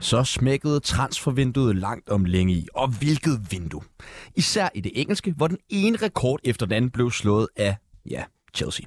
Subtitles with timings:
[0.00, 3.82] Så smækkede transfervinduet langt om længe i, og hvilket vindue.
[4.36, 7.76] Især i det engelske, hvor den ene rekord efter den anden blev slået af,
[8.10, 8.24] ja,
[8.54, 8.86] Chelsea.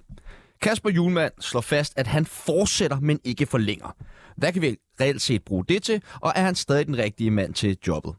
[0.62, 3.96] Kasper Julemand slår fast, at han fortsætter, men ikke forlænger.
[4.38, 7.54] Hvad kan vi reelt set bruge det til, og er han stadig den rigtige mand
[7.54, 8.16] til jobbet?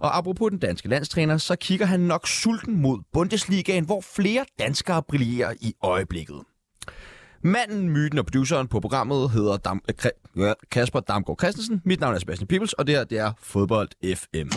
[0.00, 5.02] Og apropos den danske landstræner, så kigger han nok sulten mod Bundesligaen, hvor flere danskere
[5.02, 6.42] brillerer i øjeblikket.
[7.42, 11.82] Manden, myten og produceren på programmet hedder Dam- Kasper Damgaard Christensen.
[11.84, 14.48] Mit navn er Sebastian Pibels, og det her det er Fodbold FM.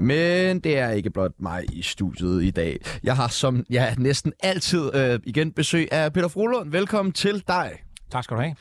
[0.00, 2.80] Men det er ikke blot mig i studiet i dag.
[3.04, 6.70] Jeg har som ja, næsten altid øh, igen besøg af Peter Frohlund.
[6.70, 7.72] Velkommen til dig.
[8.12, 8.54] Tak skal du have.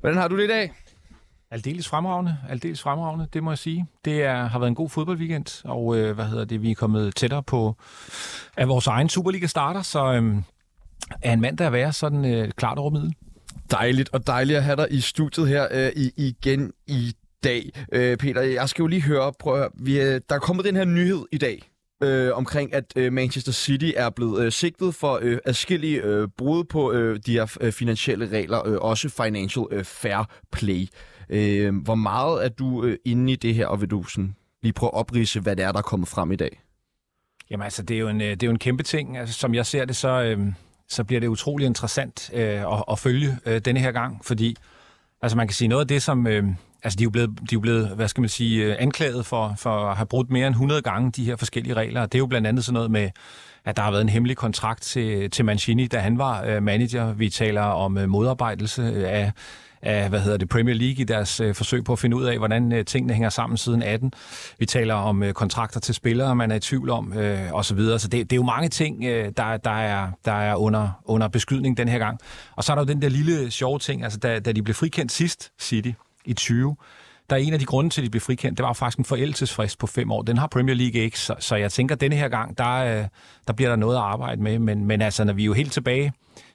[0.00, 0.72] Hvordan har du det i dag?
[1.50, 3.86] Aldeles fremragende, aldeles fremragende, det må jeg sige.
[4.04, 7.14] Det er, har været en god fodboldweekend, og øh, hvad hedder det, vi er kommet
[7.14, 7.76] tættere på,
[8.56, 10.36] at vores egen Superliga starter, så øh,
[11.22, 13.14] er en mand, der er værd sådan øh, klart over middel.
[13.70, 17.12] Dejligt, og dejligt at have dig i studiet her øh, i, igen i
[17.44, 17.70] dag.
[17.92, 20.64] Øh, Peter, jeg skal jo lige høre, prøv at høre, vi, øh, der er kommet
[20.64, 21.62] den her nyhed i dag,
[22.02, 26.64] øh, omkring, at øh, Manchester City er blevet øh, sigtet for øh, adskillige øh, brud
[26.64, 30.86] på øh, de her øh, finansielle regler, øh, også financial øh, fair play.
[31.30, 34.72] Øh, hvor meget er du øh, inde i det her, og vil du sådan lige
[34.72, 36.60] prøve at oprise, hvad det er, der er kommet frem i dag?
[37.50, 39.16] Jamen altså, det er jo en, øh, det er jo en kæmpe ting.
[39.16, 40.52] Altså, som jeg ser det, så, øh,
[40.88, 44.56] så bliver det utrolig interessant øh, at, at følge øh, denne her gang, fordi
[45.22, 46.26] altså, man kan sige noget af det, som...
[46.26, 46.44] Øh,
[46.82, 49.26] Altså, de er jo blevet, de er jo blevet hvad skal man sige, øh, anklaget
[49.26, 52.06] for, for at have brudt mere end 100 gange de her forskellige regler.
[52.06, 53.10] Det er jo blandt andet sådan noget med,
[53.64, 57.12] at der har været en hemmelig kontrakt til, til Mancini, da han var øh, manager.
[57.12, 59.32] Vi taler om øh, modarbejdelse af,
[59.82, 62.38] af hvad hedder det, Premier League i deres øh, forsøg på at finde ud af,
[62.38, 64.12] hvordan øh, tingene hænger sammen siden 18.
[64.58, 67.74] Vi taler om øh, kontrakter til spillere, man er i tvivl om, øh, og så
[67.74, 67.98] videre.
[67.98, 71.28] Så det, det er jo mange ting, øh, der, der, er, der er under, under
[71.28, 72.18] beskydning den her gang.
[72.56, 74.74] Og så er der jo den der lille sjove ting, altså da, da de blev
[74.74, 75.90] frikendt sidst, City,
[76.24, 76.76] i 20,
[77.30, 79.04] der er en af de grunde til, at de blev frikendt, det var faktisk en
[79.04, 80.22] forældelsesfrist på fem år.
[80.22, 83.04] Den har Premier League ikke, så, så jeg tænker, at denne her gang, der, øh,
[83.46, 84.58] der bliver der noget at arbejde med.
[84.58, 86.12] Men, men altså, når vi er jo helt tilbage,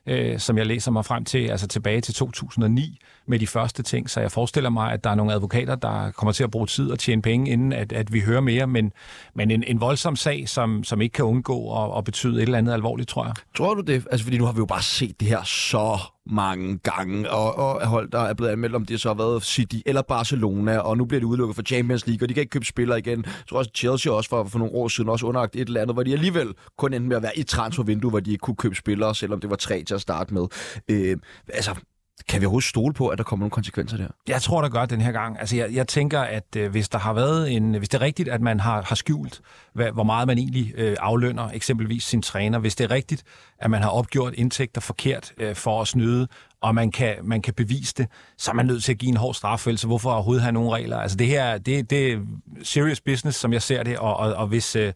[0.07, 4.09] øh, som jeg læser mig frem til, altså tilbage til 2009 med de første ting,
[4.09, 6.91] så jeg forestiller mig, at der er nogle advokater, der kommer til at bruge tid
[6.91, 8.93] og tjene penge, inden at, at vi hører mere, men,
[9.33, 12.57] men en, en voldsom sag, som, som ikke kan undgå at, at betyde et eller
[12.57, 13.33] andet alvorligt, tror jeg.
[13.55, 14.07] Tror du det?
[14.11, 17.88] Altså, fordi nu har vi jo bare set det her så mange gange, og, og
[17.88, 21.06] hold, der er blevet anmeldt, om det så har været City eller Barcelona, og nu
[21.06, 23.25] bliver det udelukket for Champions League, og de kan ikke købe spillere igen.
[23.25, 25.95] Jeg tror også, Chelsea også for, for nogle år siden også underagt et eller andet,
[25.95, 28.75] hvor de alligevel kun endte med at være i transfervindue, hvor de ikke kunne købe
[28.75, 30.47] spillere, selvom det var tre til at starte med.
[30.89, 31.17] Øh,
[31.47, 31.75] altså,
[32.28, 34.07] kan vi overhovedet stole på, at der kommer nogle konsekvenser der?
[34.28, 35.39] Jeg tror, der gør den her gang.
[35.39, 38.29] Altså, jeg, jeg tænker, at øh, hvis der har været en, hvis det er rigtigt,
[38.29, 39.41] at man har, har skjult,
[39.73, 43.23] hvad, hvor meget man egentlig øh, aflønner eksempelvis sin træner, hvis det er rigtigt,
[43.59, 46.28] at man har opgjort indtægter forkert øh, for at snyde,
[46.62, 48.07] og man kan, man kan bevise det,
[48.38, 50.72] så er man nødt til at give en hård straf, så hvorfor overhovedet have nogle
[50.72, 50.97] regler?
[50.97, 52.19] Altså, det her, det, det er
[52.63, 54.75] serious business, som jeg ser det, og, og, og hvis...
[54.75, 54.94] Øh,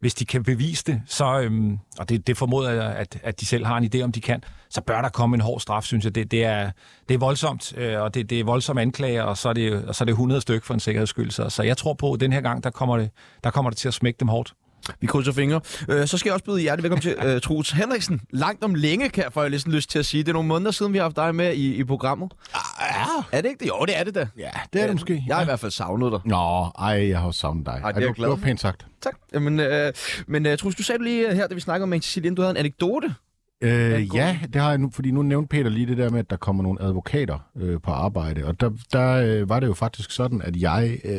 [0.00, 3.46] hvis de kan bevise det, så, øhm, og det, det formoder jeg, at, at de
[3.46, 6.04] selv har en idé om, de kan, så bør der komme en hård straf, synes
[6.04, 6.14] jeg.
[6.14, 6.70] Det, det, er,
[7.08, 9.94] det er voldsomt, øh, og det, det er voldsomme anklager, og så er det, og
[9.94, 11.30] så er det 100 stykker for en sikkerhedsskyld.
[11.30, 13.10] Så, så jeg tror på, at den her gang, der kommer det,
[13.44, 14.54] der kommer det til at smække dem hårdt.
[15.00, 15.60] Vi krydser fingre.
[15.88, 18.20] Øh, så skal jeg også byde hjertelig velkommen til øh, Troels Henriksen.
[18.30, 20.22] Langt om længe, kan jeg få lidt lyst til at sige.
[20.22, 22.32] Det er nogle måneder siden, vi har haft dig med i, i programmet.
[22.80, 23.68] Ja, Er det ikke det?
[23.68, 24.28] Jo, det er det da.
[24.38, 25.24] ja det er det måske.
[25.26, 26.20] Jeg har i hvert fald savnet dig.
[26.24, 27.80] Nå, ej, jeg har også savnet dig.
[27.84, 28.86] Ej, det er jeg du, glad det var pænt sagt.
[29.02, 29.14] Tak.
[29.34, 29.92] Jamen, øh,
[30.26, 32.50] men øh, Troels, du sagde lige her, da vi snakkede om Manchester City, du havde
[32.50, 33.14] en anekdote.
[33.60, 36.30] Øh, ja, det har jeg nu, fordi nu nævnte Peter lige det der med, at
[36.30, 40.10] der kommer nogle advokater øh, på arbejde, og der, der øh, var det jo faktisk
[40.10, 41.18] sådan, at jeg, øh,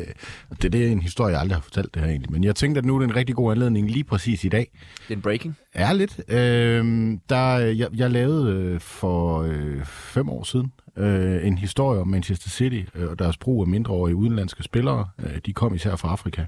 [0.62, 2.78] det, det er en historie, jeg aldrig har fortalt det her egentlig, men jeg tænkte,
[2.78, 4.70] at nu er det en rigtig god anledning lige præcis i dag.
[5.08, 5.56] Det er en breaking.
[5.74, 6.20] Er lidt.
[6.28, 12.08] Øh, der, jeg, jeg lavede øh, for øh, fem år siden øh, en historie om
[12.08, 15.06] Manchester City øh, og deres brug af mindreårige udenlandske spillere.
[15.18, 16.46] Øh, de kom især fra Afrika.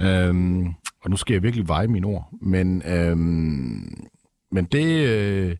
[0.00, 0.64] Øh,
[1.02, 2.82] og nu skal jeg virkelig veje mine ord, men...
[2.86, 3.16] Øh,
[4.52, 5.56] men det, øh,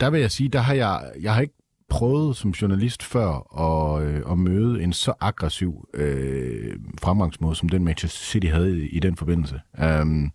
[0.00, 1.54] der, vil jeg sige, der har jeg, jeg har ikke
[1.90, 7.84] prøvet som journalist før at, øh, at møde en så aggressiv øh, fremgangsmåde, som den
[7.84, 9.60] Manchester City havde i, i den forbindelse.
[10.02, 10.32] Um,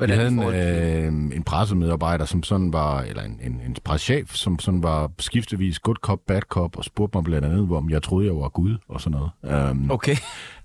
[0.00, 4.58] Vi havde en, øh, en pressemedarbejder, som sådan var, eller en, en, en pressechef, som
[4.58, 8.26] sådan var skiftevis good cop, bad cop, og spurgte mig blandt andet, om jeg troede,
[8.26, 9.70] jeg var Gud, og sådan noget.
[9.70, 10.16] Um, Okay.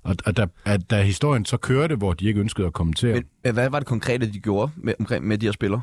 [0.03, 3.53] Og, og da, at, da historien så kørte, hvor de ikke ønskede at kommentere, Men
[3.53, 5.81] hvad var det konkrete, de gjorde med, med de her spillere?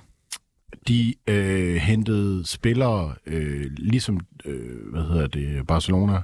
[0.88, 6.22] De øh, hentede spillere, øh, ligesom øh, hvad hedder det, Barcelona,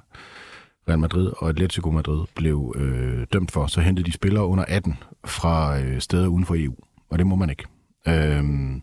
[0.88, 4.96] Real Madrid og Atletico Madrid blev øh, dømt for, så hentede de spillere under 18
[5.24, 6.74] fra øh, steder uden for EU,
[7.10, 7.64] og det må man ikke.
[8.08, 8.82] Øhm,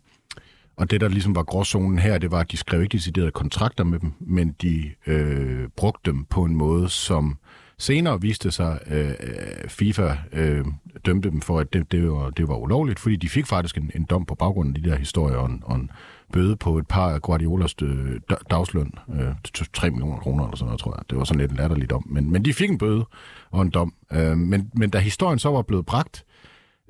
[0.78, 3.84] og det, der ligesom var gråzonen her, det var, at de skrev ikke deciderede kontrakter
[3.84, 7.38] med dem, men de øh, brugte dem på en måde, som
[7.78, 10.66] senere viste sig, øh, øh, FIFA øh,
[11.06, 13.92] dømte dem for, at det, det, var, det var ulovligt, fordi de fik faktisk en,
[13.96, 15.92] en dom på baggrund af de der historier, og en, og en
[16.34, 18.20] bøde på et par af Guardiolas øh,
[18.50, 21.10] dagsløn, øh, 3 millioner kroner eller sådan noget, tror jeg.
[21.10, 22.04] Det var sådan lidt en latterlig dom.
[22.10, 23.06] Men, men de fik en bøde
[23.52, 23.94] og en dom.
[24.14, 26.26] Øh, men, men da historien så var blevet bragt,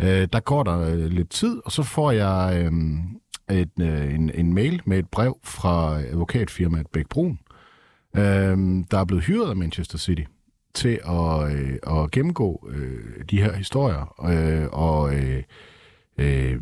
[0.02, 2.72] øh, der går der øh, lidt tid, og så får jeg øh,
[3.58, 7.40] et, øh, en, en mail med et brev fra advokatfirmaet Bæk Brun,
[8.16, 8.58] øh,
[8.92, 10.24] der er blevet hyret af Manchester City
[10.76, 15.44] til at, øh, at gennemgå øh, de her historier øh, og øh,
[16.18, 16.62] øh,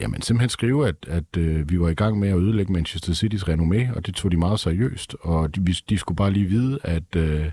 [0.00, 3.48] jamen, simpelthen skrive, at, at øh, vi var i gang med at ødelægge Manchester City's
[3.48, 7.16] renommé, og det tog de meget seriøst, og de, de skulle bare lige vide, at,
[7.16, 7.50] øh,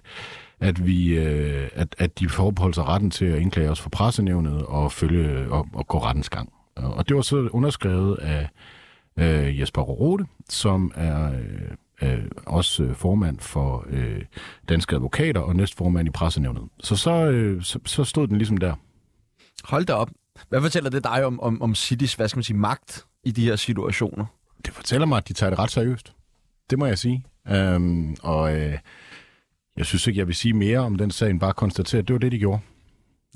[0.59, 4.65] at, vi, øh, at, at de forbeholdt sig retten til at indklage os for pressenævnet
[4.65, 6.53] og, følge, og, og gå rettens gang.
[6.75, 8.49] Og det var så underskrevet af
[9.17, 11.71] øh, Jesper Rode, som er øh,
[12.03, 14.21] øh, også øh, formand for øh,
[14.69, 16.63] Danske Advokater og næstformand i pressenævnet.
[16.79, 18.75] Så så, øh, så så stod den ligesom der.
[19.63, 20.09] Hold da op.
[20.49, 23.45] Hvad fortæller det dig om, om, om Citys, hvad skal man sige, magt i de
[23.45, 24.25] her situationer?
[24.65, 26.13] Det fortæller mig, at de tager det ret seriøst.
[26.69, 27.25] Det må jeg sige.
[27.47, 28.77] Øhm, og øh,
[29.77, 32.13] jeg synes ikke, jeg vil sige mere om den sag, end bare konstatere, at det
[32.13, 32.59] var det, de gjorde.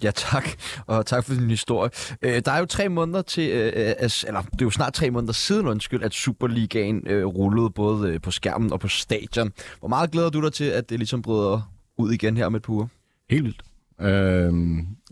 [0.04, 0.50] Ja, tak.
[0.88, 1.90] Og tak for din historie.
[2.22, 4.94] Øh, der er jo tre måneder til, øh, øh at, eller det er jo snart
[4.94, 9.52] tre måneder siden, undskyld, at Superligaen øh, rullede både øh, på skærmen og på stadion.
[9.80, 12.62] Hvor meget glæder du dig til, at det ligesom bryder ud igen her om et
[12.62, 12.88] par uger?
[13.30, 13.62] Helt vildt.
[14.02, 14.54] Øh,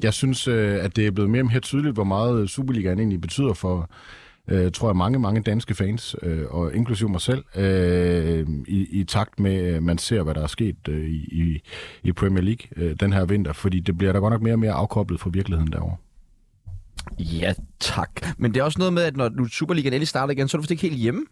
[0.04, 3.22] jeg synes, øh, at det er blevet mere og mere tydeligt, hvor meget Superligaen egentlig
[3.22, 3.90] betyder for,
[4.48, 9.04] øh, tror jeg, mange, mange danske fans, øh, og inklusive mig selv, øh, i, i
[9.04, 11.62] takt med, at man ser, hvad der er sket øh, i,
[12.04, 14.60] i Premier League øh, den her vinter, fordi det bliver da godt nok mere og
[14.60, 15.96] mere afkoblet fra virkeligheden derovre.
[17.20, 18.10] Ja, tak.
[18.38, 20.60] Men det er også noget med, at når nu Superligaen endelig starter igen, så er
[20.60, 21.26] du faktisk ikke helt hjemme?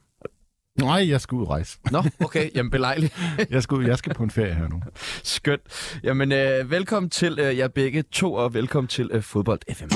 [0.80, 1.78] Nej, jeg skal ud og rejse.
[1.92, 2.50] Nå, okay.
[2.56, 3.18] Jamen, belejligt.
[3.50, 4.82] Jeg skal, ud, jeg skal på en ferie her nu.
[5.24, 5.62] Skønt.
[6.04, 9.88] Jamen, øh, velkommen til øh, jer begge to, og velkommen til øh, Fodbold FM.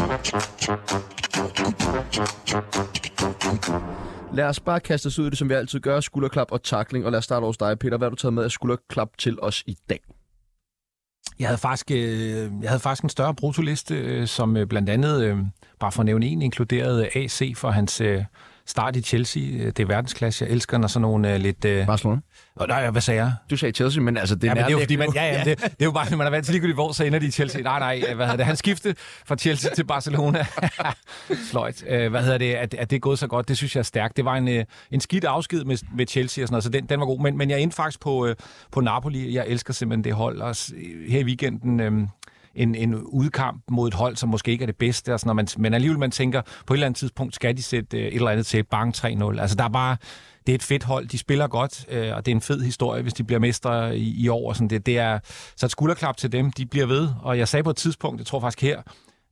[4.36, 6.00] Lad os bare kaste os ud i det, som vi altid gør.
[6.00, 7.06] Skulderklap og takling.
[7.06, 7.98] Og lad os starte hos dig, Peter.
[7.98, 10.00] Hvad har du taget med af skulderklap til os i dag?
[11.40, 15.24] Jeg havde faktisk, øh, jeg havde faktisk en større brutoliste, øh, som øh, blandt andet,
[15.24, 15.38] øh,
[15.80, 18.24] bare for at nævne en, inkluderede AC for hans øh,
[18.68, 19.44] start i Chelsea.
[19.44, 20.46] Øh, Det er verdensklasse.
[20.46, 21.66] Jeg elsker, når sådan nogle øh, lidt...
[21.66, 21.86] Øh...
[21.88, 22.22] Barcelona.
[22.56, 23.34] Oh, nej, hvad sagde jeg?
[23.50, 25.24] Du sagde Chelsea, men altså, det er Ja, men det er jo fordi, man, ja,
[25.38, 27.26] ja, det, det er jo bare, man er vant til ligegyldigt, hvor så ender de
[27.26, 27.62] i Chelsea.
[27.62, 28.46] Nej, nej, hvad hedder det?
[28.46, 30.46] Han skifte fra Chelsea til Barcelona.
[31.52, 31.84] Fløjt.
[31.88, 32.54] Øh, Hvad hedder det?
[32.54, 34.18] At, at det er gået så godt, det synes jeg er stærkt.
[34.18, 37.00] Det var en, en skidt afsked med, med Chelsea og sådan noget, så den, den
[37.00, 37.20] var god.
[37.22, 38.30] Men, men jeg endte faktisk på,
[38.72, 39.36] på Napoli.
[39.36, 40.42] Jeg elsker simpelthen det hold.
[40.42, 40.56] Og
[41.10, 41.80] her i weekenden...
[41.80, 41.92] Øh,
[42.58, 45.56] en, en udkamp mod et hold, som måske ikke er det bedste, og sådan, noget,
[45.58, 48.14] man, men alligevel man tænker, på et eller andet tidspunkt skal de sætte øh, et
[48.14, 49.40] eller andet til bang 3-0.
[49.42, 49.98] Altså der er bare,
[50.48, 53.02] det er et fedt hold, de spiller godt, øh, og det er en fed historie,
[53.02, 54.50] hvis de bliver mestre i, i år.
[54.50, 55.20] Og sådan det, det er,
[55.56, 57.10] så et skulderklap til dem, de bliver ved.
[57.22, 58.82] Og jeg sagde på et tidspunkt, jeg tror faktisk her,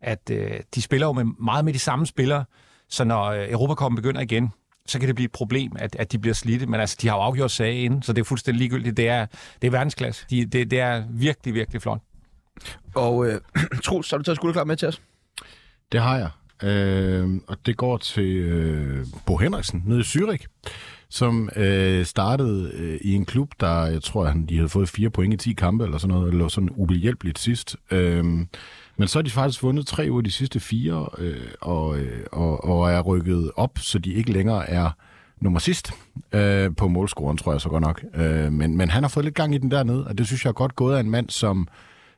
[0.02, 2.46] at øh, de spiller jo med, meget med de samme spillere,
[2.90, 4.52] så når øh, Europacupen begynder igen,
[4.88, 6.66] så kan det blive et problem, at, at de bliver slidte.
[6.66, 8.98] Men altså, de har jo afgjort sagen inden, så det er fuldstændig ligegyldigt.
[8.98, 9.26] Det er,
[9.62, 10.26] det er verdensklasse.
[10.30, 12.02] De, det, det er virkelig, virkelig flot.
[12.96, 13.42] Og øh,
[13.84, 15.02] Troels, så har du taget skulderklap med til os?
[15.92, 16.30] Det har jeg.
[16.64, 20.46] Øh, og det går til øh, Bo Henriksen nede i Zürich,
[21.10, 25.10] som øh, startede øh, i en klub, der, jeg tror, han, de havde fået fire
[25.10, 27.76] point i 10 kampe, eller sådan noget, eller sådan ubehjælpeligt sidst.
[27.92, 28.24] Øh,
[28.98, 32.26] men så har de faktisk vundet tre ud af de sidste fire, øh, og, øh,
[32.32, 34.90] og, og er rykket op, så de ikke længere er
[35.42, 35.92] nummer sidst
[36.32, 38.04] øh, på målscoren, tror jeg så godt nok.
[38.14, 40.50] Øh, men, men han har fået lidt gang i den dernede, og det synes jeg
[40.50, 41.68] er godt gået af en mand, som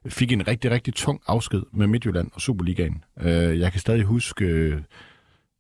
[0.10, 3.04] fik en rigtig, rigtig tung afsked med Midtjylland og Superligaen.
[3.22, 4.82] Øh, jeg kan stadig huske, øh,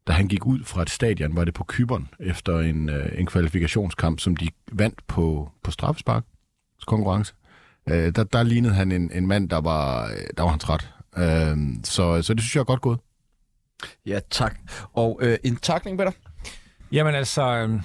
[0.07, 3.25] da han gik ud fra et stadion, var det på Kyberen, efter en, øh, en
[3.25, 6.23] kvalifikationskamp, som de vandt på, på straffespark
[6.87, 7.33] konkurrence.
[7.89, 10.93] Øh, der, der lignede han en, en mand, der var, øh, der var han træt.
[11.17, 12.99] Øh, så, så det synes jeg er godt gået.
[14.05, 14.55] Ja, tak.
[14.93, 16.11] Og øh, en takling, Peter?
[16.91, 17.81] Jamen altså, øh,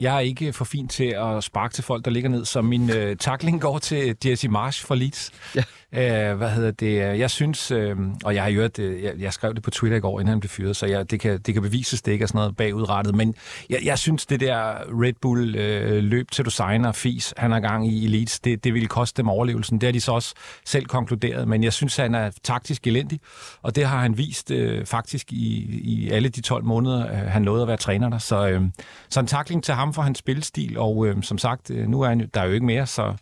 [0.00, 2.90] jeg er ikke for fin til at sparke til folk, der ligger ned, så min
[2.90, 5.32] øh, takling går til Jesse Marsh fra Leeds.
[5.54, 5.64] Ja.
[5.94, 6.96] Øh, hvad hedder det?
[7.18, 9.96] Jeg synes, øh, og jeg har hørt det, øh, jeg, jeg skrev det på Twitter
[9.96, 12.22] i går, inden han blev fyret, så jeg, det, kan, det kan bevises, det ikke
[12.22, 13.34] er sådan noget bagudrettet, men
[13.70, 17.88] jeg, jeg synes, det der Red Bull øh, løb til designer fis, han har gang
[17.88, 19.80] i Elites, det, det ville koste dem overlevelsen.
[19.80, 23.20] Det har de så også selv konkluderet, men jeg synes, han er taktisk elendig,
[23.62, 27.42] og det har han vist øh, faktisk i, i alle de 12 måneder, øh, han
[27.42, 28.18] nåede at være træner der.
[28.18, 28.62] Så, øh,
[29.08, 32.08] så en takling til ham for hans spillestil, og øh, som sagt, øh, nu er
[32.08, 33.14] han, der er jo ikke mere, så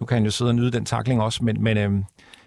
[0.00, 1.90] nu kan han jo sidde og nyde den takling også, men, men, øh,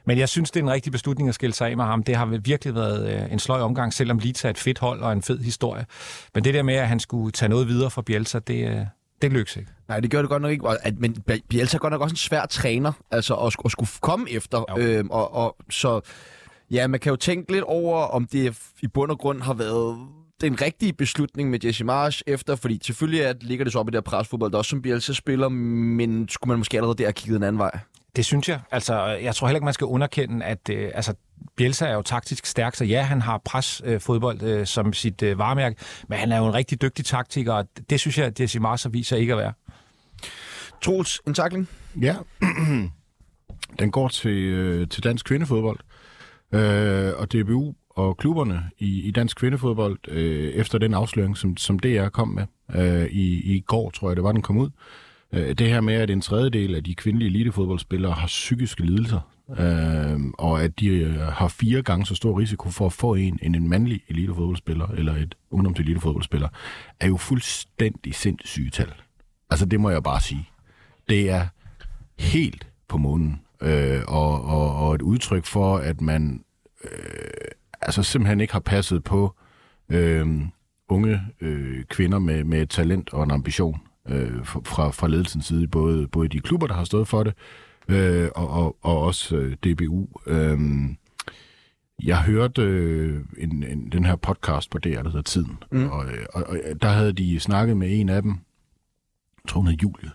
[0.05, 2.03] men jeg synes, det er en rigtig beslutning at skille sig af med ham.
[2.03, 5.13] Det har virkelig været øh, en sløj omgang, selvom Lita er et fedt hold og
[5.13, 5.85] en fed historie.
[6.33, 8.85] Men det der med, at han skulle tage noget videre fra Bielsa, det, øh,
[9.21, 9.71] det lykkes ikke.
[9.87, 10.67] Nej, det gør det godt nok ikke.
[10.69, 11.15] At, men
[11.49, 14.77] Bielsa er godt nok også en svær træner, altså at, at skulle komme efter.
[14.77, 16.01] Øhm, og, og, så
[16.71, 19.97] ja, man kan jo tænke lidt over, om det i bund og grund har været
[20.41, 23.91] den rigtige beslutning med Jesse Marsh efter, fordi selvfølgelig at, ligger det så op i
[23.91, 27.13] det her presfodbold, der også som Bielsa spiller, men skulle man måske allerede der have
[27.13, 27.79] kigget en anden vej?
[28.15, 28.59] Det synes jeg.
[28.71, 31.13] Altså, jeg tror heller ikke, man skal underkende, at øh, altså,
[31.55, 35.37] Bielsa er jo taktisk stærk, så ja, han har presfodbold øh, øh, som sit øh,
[35.37, 35.75] varemærke,
[36.07, 38.93] men han er jo en rigtig dygtig taktiker, og det synes jeg, at Jesse Marsh
[38.93, 39.53] viser ikke at være.
[40.81, 41.69] Troels, en takling?
[42.01, 42.15] Ja,
[43.79, 45.79] den går til, øh, til dansk kvindefodbold.
[46.53, 51.79] Øh, og DBU og klubberne i, i dansk kvindefodbold, øh, efter den afsløring, som, som
[51.79, 54.71] DR kom med øh, i, i går, tror jeg det var, den kom ud, øh,
[55.33, 59.19] Øh, det her med, at en tredjedel af de kvindelige elitefodboldspillere har psykiske lidelser,
[59.59, 63.39] øh, og at de øh, har fire gange så stor risiko for at få en
[63.41, 66.47] end en mandlig elitefodboldspiller, eller et ungdomselitefodboldspiller,
[66.99, 68.93] er jo fuldstændig sindssyge tal.
[69.49, 70.49] Altså det må jeg bare sige.
[71.09, 71.47] Det er
[72.19, 76.43] helt på månen, øh, og, og, og et udtryk for, at man
[76.83, 76.91] øh,
[77.81, 79.35] altså simpelthen ikke har passet på
[79.89, 80.27] øh,
[80.89, 86.07] unge øh, kvinder med, med talent og en ambition øh, fra, fra ledelsens side, både,
[86.07, 87.33] både de klubber, der har stået for det,
[87.87, 90.07] øh, og, og, og også øh, DBU.
[90.27, 90.59] Øh,
[92.03, 95.89] jeg hørte øh, en, en, den her podcast på DR, der hedder Tiden, mm.
[95.89, 98.31] og, og, og der havde de snakket med en af dem,
[99.43, 100.11] jeg tror hun hed Julie,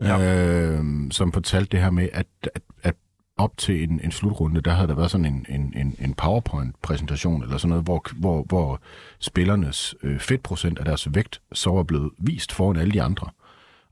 [0.00, 0.70] ja.
[0.70, 2.96] øh, som fortalte det her med, at, at, at
[3.40, 7.42] op til en, en slutrunde, der havde der været sådan en, en, en, en PowerPoint-præsentation,
[7.42, 8.80] eller sådan noget, hvor, hvor, hvor
[9.18, 13.26] spillernes øh, fedtprocent af deres vægt så var blevet vist foran alle de andre.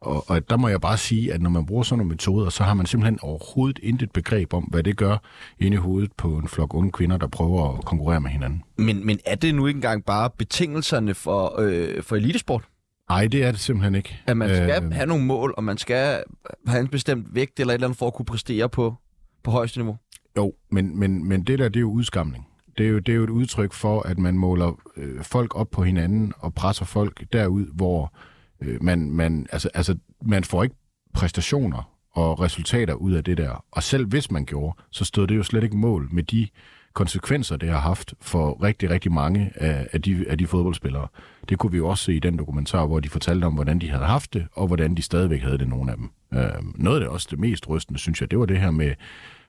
[0.00, 2.64] Og, og der må jeg bare sige, at når man bruger sådan nogle metoder, så
[2.64, 5.16] har man simpelthen overhovedet intet begreb om, hvad det gør
[5.58, 8.62] inde i hovedet på en flok unge kvinder, der prøver at konkurrere med hinanden.
[8.76, 12.64] Men, men er det nu ikke engang bare betingelserne for, øh, for elitesport?
[13.08, 14.20] Nej, det er det simpelthen ikke.
[14.26, 16.22] At man skal øh, have nogle mål, og man skal
[16.66, 18.94] have en bestemt vægt eller et eller andet for at kunne præstere på,
[19.42, 19.96] på højeste niveau.
[20.36, 22.46] Jo, men, men, men det der, det er jo udskamning.
[22.78, 25.70] Det er jo, det er jo et udtryk for, at man måler øh, folk op
[25.70, 28.14] på hinanden og presser folk derud, hvor
[28.60, 30.76] øh, man, man, altså, altså, man får ikke
[31.14, 33.64] præstationer og resultater ud af det der.
[33.70, 36.48] Og selv hvis man gjorde, så stod det jo slet ikke mål med de
[36.92, 41.08] konsekvenser, det har haft for rigtig, rigtig mange af, af, de, af de fodboldspillere.
[41.48, 43.90] Det kunne vi jo også se i den dokumentar, hvor de fortalte om, hvordan de
[43.90, 46.10] havde haft det, og hvordan de stadigvæk havde det, nogle af dem.
[46.34, 48.94] Øh, noget af det også det mest rystende, synes jeg, det var det her med,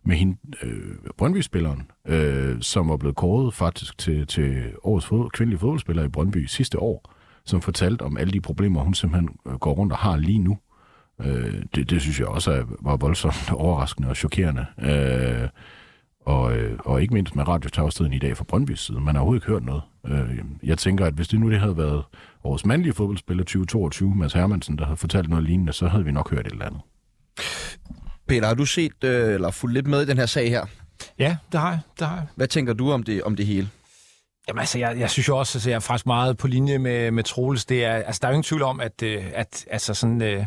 [0.06, 5.60] med hende, øh, Brøndby-spilleren, øh, som var blevet kåret faktisk til, til årets fod, kvindelige
[5.60, 7.14] fodboldspiller i Brøndby sidste år,
[7.46, 10.58] som fortalte om alle de problemer, hun simpelthen øh, går rundt og har lige nu.
[11.22, 14.66] Øh, det, det synes jeg også er, var voldsomt overraskende og chokerende.
[14.82, 15.50] Øh,
[16.26, 19.00] og, øh, og ikke mindst med radiotagstiden i dag fra Brøndby's side.
[19.00, 19.82] Man har overhovedet ikke hørt noget.
[20.08, 22.04] Øh, jeg tænker, at hvis det nu det havde været
[22.43, 26.29] vores mandlige fodboldspiller 2022, Mads Hermansen, der havde fortalt noget lignende, så havde vi nok
[26.29, 26.81] hørt et eller andet.
[28.27, 30.65] Peter, har du set øh, eller fulgt lidt med i den her sag her?
[31.19, 31.79] Ja, det har jeg.
[32.00, 32.25] Det har jeg.
[32.36, 33.69] Hvad tænker du om det, om det hele?
[34.48, 37.12] Jamen altså, jeg, jeg synes jo også, at jeg er faktisk meget på linje med,
[37.12, 37.65] med Troels.
[37.65, 40.46] Det er, altså, der er jo ingen tvivl om, at, øh, at altså sådan, øh,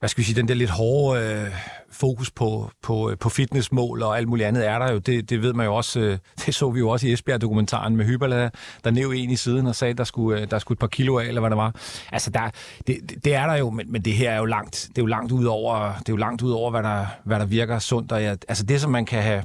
[0.00, 1.50] hvad skal vi sige, den der lidt hårde øh,
[1.90, 4.98] fokus på, på, øh, på fitnessmål og alt muligt andet er der jo.
[4.98, 8.04] Det, det ved man jo også, øh, det så vi jo også i Esbjerg-dokumentaren med
[8.04, 8.50] Hyberla,
[8.84, 10.86] der næv en i siden og sagde, at der skulle, øh, der skulle et par
[10.86, 11.74] kilo af, eller hvad det var.
[12.12, 12.50] Altså, der,
[12.86, 15.06] det, det er der jo, men, men det her er jo langt, det er jo
[15.06, 18.12] langt ud over, det er jo langt ud over, hvad der, hvad der virker sundt.
[18.12, 19.42] Og jeg, altså, det, som man kan have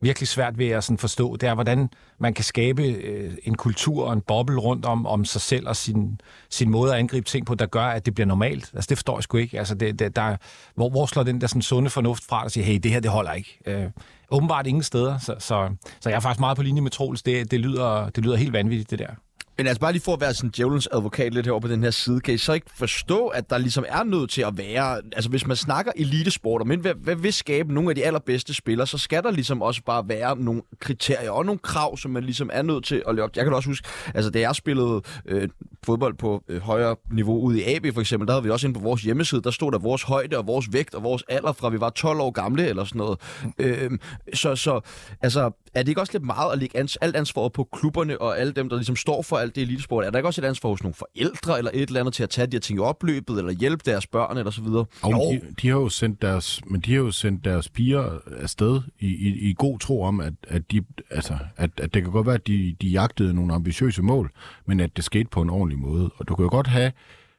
[0.00, 4.06] virkelig svært ved at sådan forstå, det er, hvordan man kan skabe øh, en kultur
[4.06, 7.46] og en boble rundt om, om sig selv og sin, sin måde at angribe ting
[7.46, 8.70] på, der gør, at det bliver normalt.
[8.74, 9.58] Altså, det forstår jeg sgu ikke.
[9.58, 10.36] Altså, det, det, der,
[10.74, 13.10] hvor, hvor slår den der sådan sunde fornuft fra, at siger, hey, det her, det
[13.10, 13.58] holder ikke.
[13.66, 13.90] Øh,
[14.30, 17.22] åbenbart ingen steder, så, så, så jeg er faktisk meget på linje med Troels.
[17.22, 19.14] Det, det, lyder, det lyder helt vanvittigt, det der.
[19.58, 21.90] Men altså bare lige for at være sådan djævelens advokat lidt herovre på den her
[21.90, 25.00] side, kan I så ikke forstå, at der ligesom er nødt til at være...
[25.12, 28.86] Altså hvis man snakker elitesport, men hvad, hvad vil skabe nogle af de allerbedste spillere,
[28.86, 32.50] så skal der ligesom også bare være nogle kriterier og nogle krav, som man ligesom
[32.52, 33.28] er nødt til at lave.
[33.36, 35.48] Jeg kan også huske, altså da jeg spillede øh,
[35.84, 38.78] fodbold på øh, højere niveau ud i AB for eksempel, der havde vi også inde
[38.78, 41.68] på vores hjemmeside, der stod der vores højde og vores vægt og vores alder fra
[41.68, 43.18] vi var 12 år gamle eller sådan noget.
[43.58, 43.90] Øh,
[44.34, 44.80] så, så
[45.22, 48.40] altså, er det ikke også lidt meget at lægge ans- alt ansvaret på klubberne og
[48.40, 50.04] alle dem, der ligesom står for alt det elitesport?
[50.04, 52.30] Er der ikke også et ansvar hos nogle forældre eller et eller andet til at
[52.30, 54.84] tage de her ting i opløbet, eller hjælpe deres børn eller så videre?
[55.02, 58.80] Og de, de, har jo sendt deres, men de har jo sendt deres piger afsted
[58.98, 62.26] i, i, i god tro om, at, at, de, altså, at, at det kan godt
[62.26, 64.30] være, at de, de jagtede nogle ambitiøse mål,
[64.66, 66.10] men at det skete på en ordentlig måde.
[66.16, 66.92] Og du kan jo godt have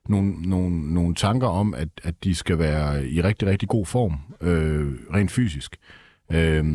[0.09, 4.13] nogle, nogle, nogle tanker om, at, at de skal være i rigtig, rigtig god form,
[4.41, 5.75] øh, rent fysisk.
[6.31, 6.65] Øh,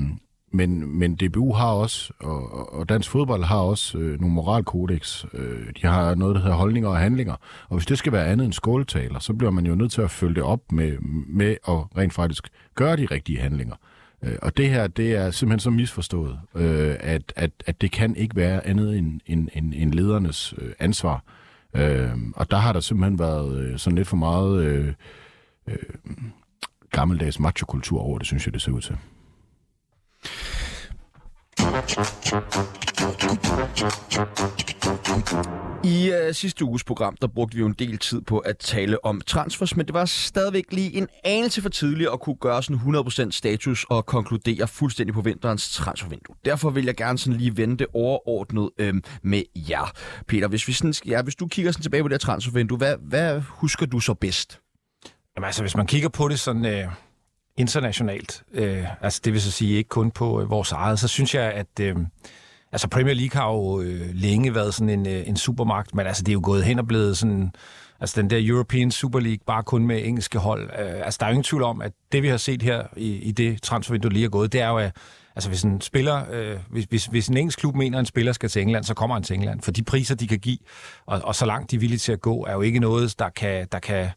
[0.55, 5.25] men, men DBU har også, og, og dansk fodbold har også øh, nogle moralkodex.
[5.35, 7.35] Øh, de har noget, der hedder holdninger og handlinger.
[7.69, 10.11] Og hvis det skal være andet end skåltaler, så bliver man jo nødt til at
[10.11, 13.75] følge det op med, med at rent faktisk gøre de rigtige handlinger.
[14.23, 18.17] Øh, og det her, det er simpelthen så misforstået, øh, at, at, at det kan
[18.17, 21.25] ikke være andet end, end, end, end ledernes øh, ansvar.
[21.77, 24.93] Øh, og der har der simpelthen været øh, sådan lidt for meget øh,
[25.69, 25.77] øh,
[26.91, 28.97] gammeldags machokultur over det, synes jeg, det ser ud til.
[35.85, 39.05] I uh, sidste uges program, der brugte vi jo en del tid på at tale
[39.05, 42.97] om transfers, men det var stadigvæk lige en anelse for tidligt at kunne gøre sådan
[42.97, 46.37] 100% status og konkludere fuldstændig på vinterens transfervindue.
[46.45, 49.93] Derfor vil jeg gerne sådan lige vente overordnet øhm, med jer.
[50.29, 52.97] Peter, hvis, vi sådan, ja, hvis du kigger sådan tilbage på det her transfervindue, hvad,
[53.01, 54.61] hvad husker du så bedst?
[55.37, 56.65] Jamen altså, hvis man kigger på det sådan...
[56.65, 56.89] Øh
[57.57, 61.35] internationalt, øh, altså det vil så sige ikke kun på øh, vores eget, så synes
[61.35, 61.97] jeg, at øh,
[62.73, 66.23] altså Premier League har jo øh, længe været sådan en, øh, en supermagt, men altså
[66.23, 67.53] det er jo gået hen og blevet sådan,
[68.01, 70.71] altså den der European Super League, bare kun med engelske hold.
[70.79, 73.15] Øh, altså der er jo ingen tvivl om, at det vi har set her i,
[73.15, 74.97] i det transfervindue lige er gået, det er jo, at
[75.37, 78.33] altså hvis en spiller, øh, hvis, hvis, hvis en engelsk klub mener, at en spiller
[78.33, 79.63] skal til England, så kommer han til England.
[79.63, 80.59] For de priser, de kan give,
[81.07, 83.29] og, og så langt de er villige til at gå, er jo ikke noget, der
[83.29, 84.09] kan, der kan,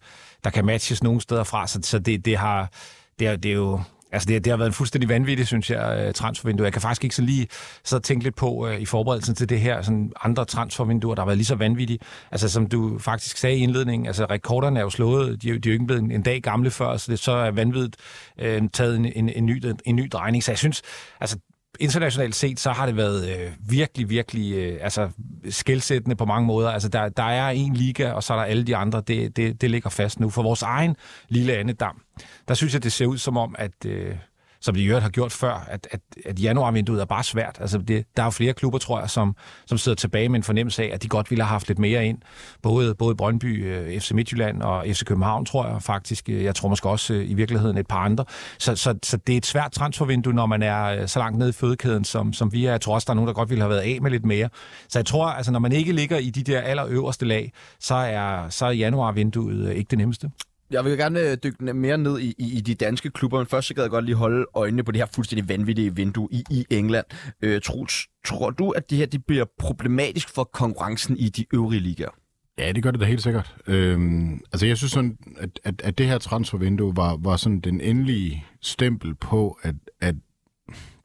[0.44, 1.68] der kan matches nogen steder fra.
[1.68, 2.72] Så, så det, det har
[3.20, 3.82] det er, det er jo...
[4.12, 6.66] Altså, det, det har været en fuldstændig vanvittig, synes jeg, øh, transfervindue.
[6.66, 7.48] Jeg kan faktisk ikke så lige
[7.84, 11.26] så tænke lidt på øh, i forberedelsen til det her, sådan andre transfervinduer, der har
[11.26, 12.00] været lige så vanvittige.
[12.32, 15.60] Altså, som du faktisk sagde i indledningen, altså, rekorderne er jo slået, de, de er
[15.66, 17.96] jo ikke blevet en, en dag gamle før, så det så er vanvittigt
[18.40, 20.44] øh, taget en, en, en, ny, en ny drejning.
[20.44, 20.82] Så jeg synes,
[21.20, 21.38] altså,
[21.80, 25.10] internationalt set, så har det været øh, virkelig, virkelig øh, altså,
[25.50, 26.70] skældsættende på mange måder.
[26.70, 29.02] Altså, der, der er en liga, og så er der alle de andre.
[29.02, 30.30] Det, det, det ligger fast nu.
[30.30, 30.96] For vores egen
[31.30, 32.02] lille andedam,
[32.48, 33.86] der synes jeg, det ser ud som om, at...
[33.86, 34.16] Øh,
[34.62, 37.58] som de i øvrigt har gjort før, at, at, at januarvinduet er bare svært.
[37.62, 40.44] Altså det, der er jo flere klubber, tror jeg, som, som sidder tilbage med en
[40.44, 42.18] fornemmelse af, at de godt ville have haft lidt mere ind.
[42.62, 46.30] Både, både Brøndby, øh, FC Midtjylland og FC København, tror jeg faktisk.
[46.30, 48.26] Jeg tror måske også øh, i virkeligheden et par andre.
[48.58, 51.50] Så, så, så det er et svært transfervindue, når man er øh, så langt nede
[51.50, 52.72] i fødekæden, som, som vi er.
[52.72, 54.50] Jeg tror også, der er nogen, der godt ville have været af med lidt mere.
[54.90, 58.50] Så jeg tror, altså når man ikke ligger i de der allerøverste lag, så er,
[58.50, 60.30] så er januarvinduet ikke det nemmeste.
[60.72, 63.68] Jeg vil gerne øh, dykke mere ned i, i, i de danske klubber, men først
[63.68, 66.66] så gad jeg godt lige holde øjnene på det her fuldstændig vanvittige vindue i, i
[66.70, 67.06] England.
[67.42, 71.80] Øh, Troels, tror du, at det her det bliver problematisk for konkurrencen i de øvrige
[71.80, 72.10] ligaer?
[72.58, 73.56] Ja, det gør det da helt sikkert.
[73.68, 77.82] Øhm, altså jeg synes sådan, at, at, at det her transfervindue var, var sådan den
[77.82, 80.16] endelige stempel på, at, at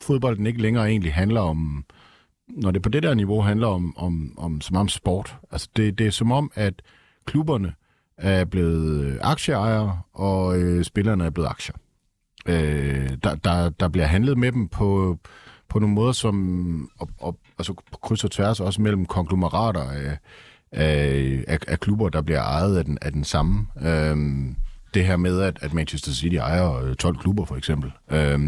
[0.03, 1.85] fodbolden ikke længere egentlig handler om,
[2.49, 5.37] når det på det der niveau handler om, om, om som om sport.
[5.51, 6.83] Altså det, det er som om, at
[7.27, 7.75] klubberne
[8.23, 11.75] er blevet øh, aktieejere, og øh, spillerne er blevet aktier.
[12.47, 15.19] Øh, der, der, der bliver handlet med dem på,
[15.69, 20.19] på nogle måder, som og, og, altså på kryds og tværs også mellem konglomerater af,
[20.73, 23.67] af, af, af klubber, der bliver ejet af den, af den samme.
[23.83, 24.17] Øh,
[24.95, 27.93] det her med, at, at Manchester City ejer øh, 12 klubber, for eksempel.
[28.11, 28.41] Øh,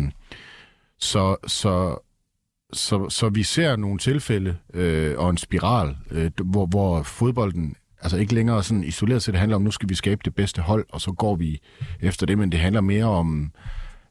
[0.99, 1.99] så, så,
[2.73, 8.17] så, så vi ser nogle tilfælde øh, og en spiral, øh, hvor, hvor fodbolden altså
[8.17, 10.87] ikke længere sådan isoleret set, det handler om, nu skal vi skabe det bedste hold,
[10.93, 11.61] og så går vi
[12.01, 13.53] efter det, men det handler mere om,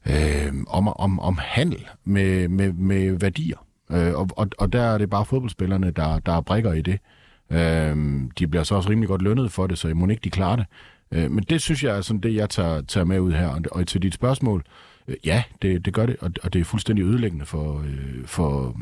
[0.06, 3.66] øh, om, om, om handel med, med, med værdier.
[3.90, 6.98] Øh, og, og, og der er det bare fodboldspillerne, der, der er brækker i det.
[7.50, 10.30] Øh, de bliver så også rimelig godt lønnet for det, så i må ikke de
[10.30, 10.66] klare det.
[11.12, 13.48] Øh, men det synes jeg er sådan det, jeg tager, tager med ud her.
[13.48, 14.64] Og, og til dit spørgsmål,
[15.08, 18.76] øh, ja, det, det gør det, og, og det er fuldstændig ødelæggende for, øh, for,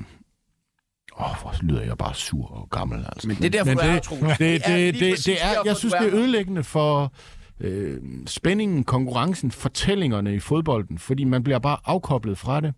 [1.23, 3.29] Åh, hvor lyder jeg bare sur og gammel, altså.
[3.29, 5.77] Men det er derfor, Men det, det, er, det, det, det, det, det, er, jeg
[5.77, 7.13] synes, det er ødelæggende for
[7.61, 12.75] øh, spændingen, konkurrencen, fortællingerne i fodbolden, fordi man bliver bare afkoblet fra det.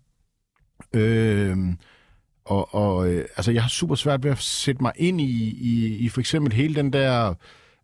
[0.93, 1.57] Øh,
[2.45, 5.97] og, og øh, altså, jeg har super svært ved at sætte mig ind i, i,
[5.97, 7.33] i for eksempel hele den der,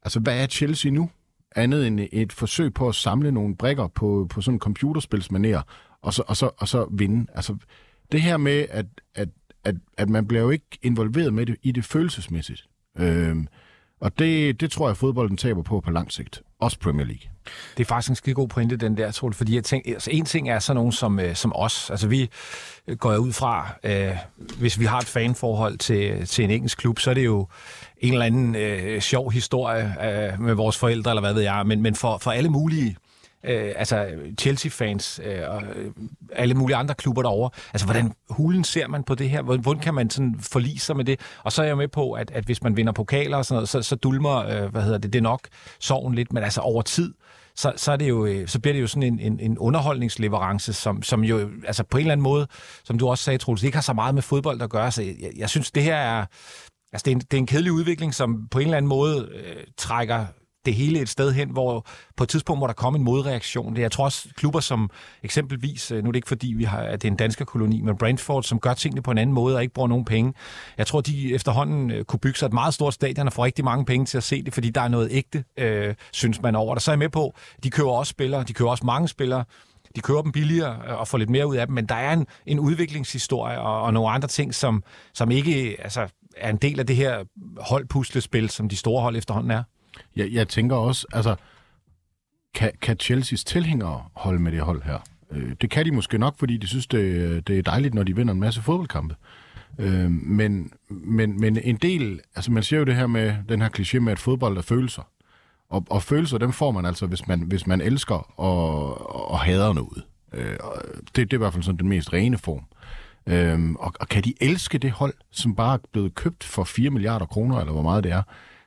[0.04, 1.10] altså, hvad er Chelsea nu?
[1.56, 5.62] Andet end et forsøg på at samle nogle brækker på, på sådan en computerspilsmaner,
[6.02, 7.32] og så, og, så, og så vinde.
[7.36, 7.56] Altså,
[8.12, 9.30] det her med, at, at
[9.64, 12.64] at, at man bliver jo ikke involveret med det i det følelsesmæssigt.
[13.00, 13.48] Øhm,
[14.02, 16.42] Og det, det tror jeg, fodbolden taber på på lang sigt.
[16.60, 17.30] Også Premier League.
[17.78, 20.26] Det er faktisk en skide god pointe, den der, Troel, fordi jeg tænker, altså en
[20.26, 21.90] ting er sådan nogen som, øh, som os.
[21.90, 22.30] Altså vi
[22.98, 24.18] går ud fra, øh,
[24.60, 27.48] hvis vi har et fanforhold til, til en engelsk klub, så er det jo
[27.98, 31.82] en eller anden øh, sjov historie øh, med vores forældre, eller hvad ved jeg, men,
[31.82, 32.96] men for, for alle mulige øh,
[33.44, 34.08] Øh, altså
[34.40, 35.92] Chelsea-fans øh, og øh,
[36.34, 37.50] alle mulige andre klubber derovre.
[37.74, 39.42] Altså, hvordan hulen ser man på det her?
[39.42, 41.20] Hvordan kan man sådan forlige sig med det?
[41.44, 43.70] Og så er jeg med på, at, at hvis man vinder pokaler og sådan noget,
[43.70, 45.48] så, så dulmer, øh, hvad hedder det, det er nok
[45.80, 47.14] sorgen lidt, men altså over tid,
[47.56, 50.74] så, så, er det jo, øh, så bliver det jo sådan en, en, en underholdningsleverance,
[50.74, 52.48] som, som jo altså på en eller anden måde,
[52.84, 54.92] som du også sagde, Troels, ikke har så meget med fodbold at gøre.
[54.92, 56.26] Så jeg, jeg synes, det her er,
[56.94, 59.30] altså det er, en, det er en kedelig udvikling, som på en eller anden måde
[59.34, 60.26] øh, trækker
[60.66, 61.86] det hele et sted hen, hvor
[62.18, 63.76] på et tidspunkt må der komme en modreaktion.
[63.76, 64.90] Det, jeg tror også, klubber som
[65.24, 67.82] eksempelvis, øh, nu er det ikke fordi, vi har, at det er en dansk koloni,
[67.82, 70.34] men Brentford, som gør tingene på en anden måde og ikke bruger nogen penge.
[70.78, 73.66] Jeg tror, de efterhånden øh, kunne bygge sig et meget stort stadion og få rigtig
[73.66, 76.76] mange penge til at se det, fordi der er noget ægte, øh, synes man over
[76.76, 76.84] det.
[76.84, 79.44] Så er jeg med på, de køber også spillere, de køber også mange spillere,
[79.96, 82.14] de køber dem billigere øh, og får lidt mere ud af dem, men der er
[82.14, 86.80] en, en udviklingshistorie og, og nogle andre ting, som, som ikke altså, er en del
[86.80, 87.24] af det her
[87.58, 89.64] holdpuslespil, som de store hold efterhånden er.
[90.16, 91.36] Jeg, jeg tænker også, altså,
[92.54, 94.98] kan, kan Chelseas tilhængere holde med det hold her?
[95.32, 98.16] Øh, det kan de måske nok, fordi de synes, det, det er dejligt, når de
[98.16, 99.16] vinder en masse fodboldkampe.
[99.80, 103.70] Øh, men, men, men en del, altså man siger jo det her med den her
[103.78, 105.04] kliché med, at fodbold er følelser.
[105.70, 109.74] Og, og følelser, dem får man altså, hvis man, hvis man elsker og, og hader
[109.74, 110.04] noget.
[110.34, 110.58] Øh,
[111.06, 112.64] det, det er i hvert fald sådan den mest rene form.
[113.28, 116.90] Øhm, og, og kan de elske det hold, som bare er blevet købt for 4
[116.90, 118.22] milliarder kroner, eller hvor meget det er?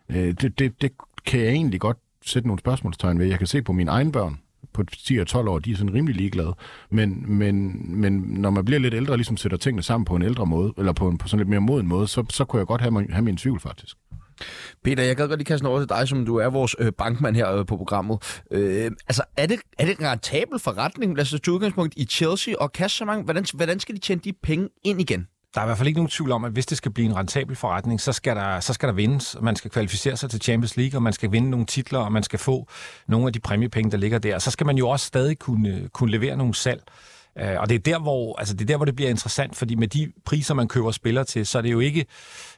[0.09, 0.93] Øh, det, det, det
[1.27, 3.27] kan jeg egentlig godt sætte nogle spørgsmålstegn ved.
[3.27, 4.39] Jeg kan se på mine egne børn,
[4.73, 6.55] på 10 og 12 år, de er sådan rimelig ligeglade.
[6.91, 10.23] Men, men, men når man bliver lidt ældre og ligesom sætter tingene sammen på en
[10.23, 12.67] ældre måde, eller på, en, på sådan lidt mere moden måde, så, så kunne jeg
[12.67, 13.97] godt have, have min tvivl faktisk.
[14.85, 17.37] Peter, jeg kan godt lige kaste over til dig, som du er vores øh, bankmand
[17.37, 18.43] her øh, på programmet.
[18.51, 22.55] Øh, altså, er det, er det en rentabel forretning, lad os tage udgangspunkt i Chelsea
[22.61, 23.25] og cash så mange?
[23.25, 25.27] Hvordan, hvordan skal de tjene de penge ind igen?
[25.55, 27.17] Der er i hvert fald ikke nogen tvivl om, at hvis det skal blive en
[27.17, 29.37] rentabel forretning, så skal der, så skal der vindes.
[29.43, 32.23] Man skal kvalificere sig til Champions League, og man skal vinde nogle titler, og man
[32.23, 32.69] skal få
[33.07, 34.39] nogle af de præmiepenge, der ligger der.
[34.39, 36.83] Så skal man jo også stadig kunne, kunne levere nogle salg.
[37.39, 39.75] Øh, og det er der, hvor altså det er der, hvor det bliver interessant, fordi
[39.75, 42.07] med de priser, man køber spillere til, så er det jo ikke,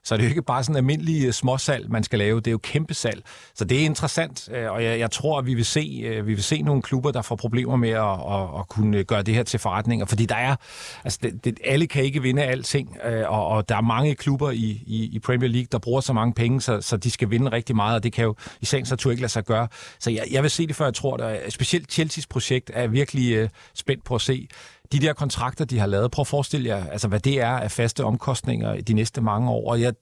[0.05, 2.41] så er det jo ikke bare sådan almindelige øh, småsalg, man skal lave.
[2.41, 3.23] Det er jo kæmpe salg.
[3.55, 6.35] Så det er interessant, øh, og jeg, jeg tror, at vi vil, se, øh, vi
[6.35, 9.35] vil se nogle klubber, der får problemer med at, at, at kunne øh, gøre det
[9.35, 10.57] her til forretninger, fordi der er,
[11.05, 14.51] altså det, det, alle kan ikke vinde alting, øh, og, og der er mange klubber
[14.51, 17.53] i, i, i Premier League, der bruger så mange penge, så, så de skal vinde
[17.53, 19.69] rigtig meget, og det kan jo i sagens natur ikke lade sig gøre.
[19.99, 23.33] Så jeg, jeg vil se det, før jeg tror, at specielt Chelsea's projekt er virkelig
[23.33, 24.49] øh, spændt på at se,
[24.93, 27.71] de der kontrakter, de har lavet, prøv at forestille jer, altså, hvad det er af
[27.71, 29.71] faste omkostninger de næste mange år.
[29.71, 29.93] Og jeg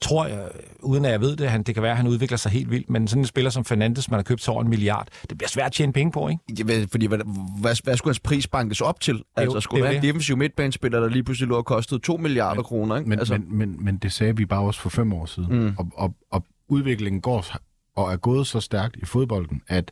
[0.00, 0.48] tror, jeg,
[0.80, 2.90] uden at jeg ved det, han, det kan være, at han udvikler sig helt vildt,
[2.90, 5.48] men sådan en spiller som Fernandes, man har købt til over en milliard, det bliver
[5.48, 6.64] svært at tjene penge på, ikke?
[6.68, 7.18] Ja, fordi hvad,
[7.60, 9.22] hvad, hvad skulle hans pris bankes op til?
[9.36, 12.16] Altså, jo, skulle det være en defensiv midtbanespiller, der lige pludselig lå og kostede 2
[12.16, 13.08] milliarder men, kroner, ikke?
[13.08, 13.34] Men, altså.
[13.34, 15.58] men, men, men det sagde vi bare også for fem år siden.
[15.58, 15.74] Mm.
[15.78, 17.44] Og, og, og udviklingen går
[17.96, 19.90] og er gået så stærkt i fodbolden, at,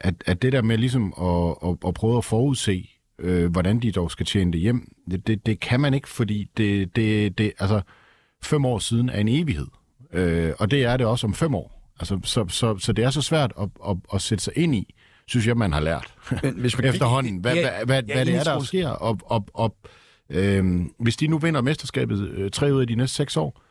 [0.00, 2.88] at, at det der med ligesom at, at, at prøve at forudse,
[3.20, 6.50] øh, hvordan de dog skal tjene det hjem, det, det, det kan man ikke, fordi
[6.56, 7.80] det, det, det, altså,
[8.42, 9.66] fem år siden er en evighed.
[10.12, 11.92] Øh, og det er det også om fem år.
[12.00, 14.94] Altså, så, så, så det er så svært at, at, at sætte sig ind i,
[15.26, 18.26] synes jeg, man har lært Men hvis man, efterhånden, hvad, ja, hvad, hvad, ja, hvad
[18.26, 18.88] det er, der sker.
[18.88, 19.76] Og, og, og,
[20.30, 23.62] øh, hvis de nu vinder mesterskabet øh, tre ud af de næste seks år,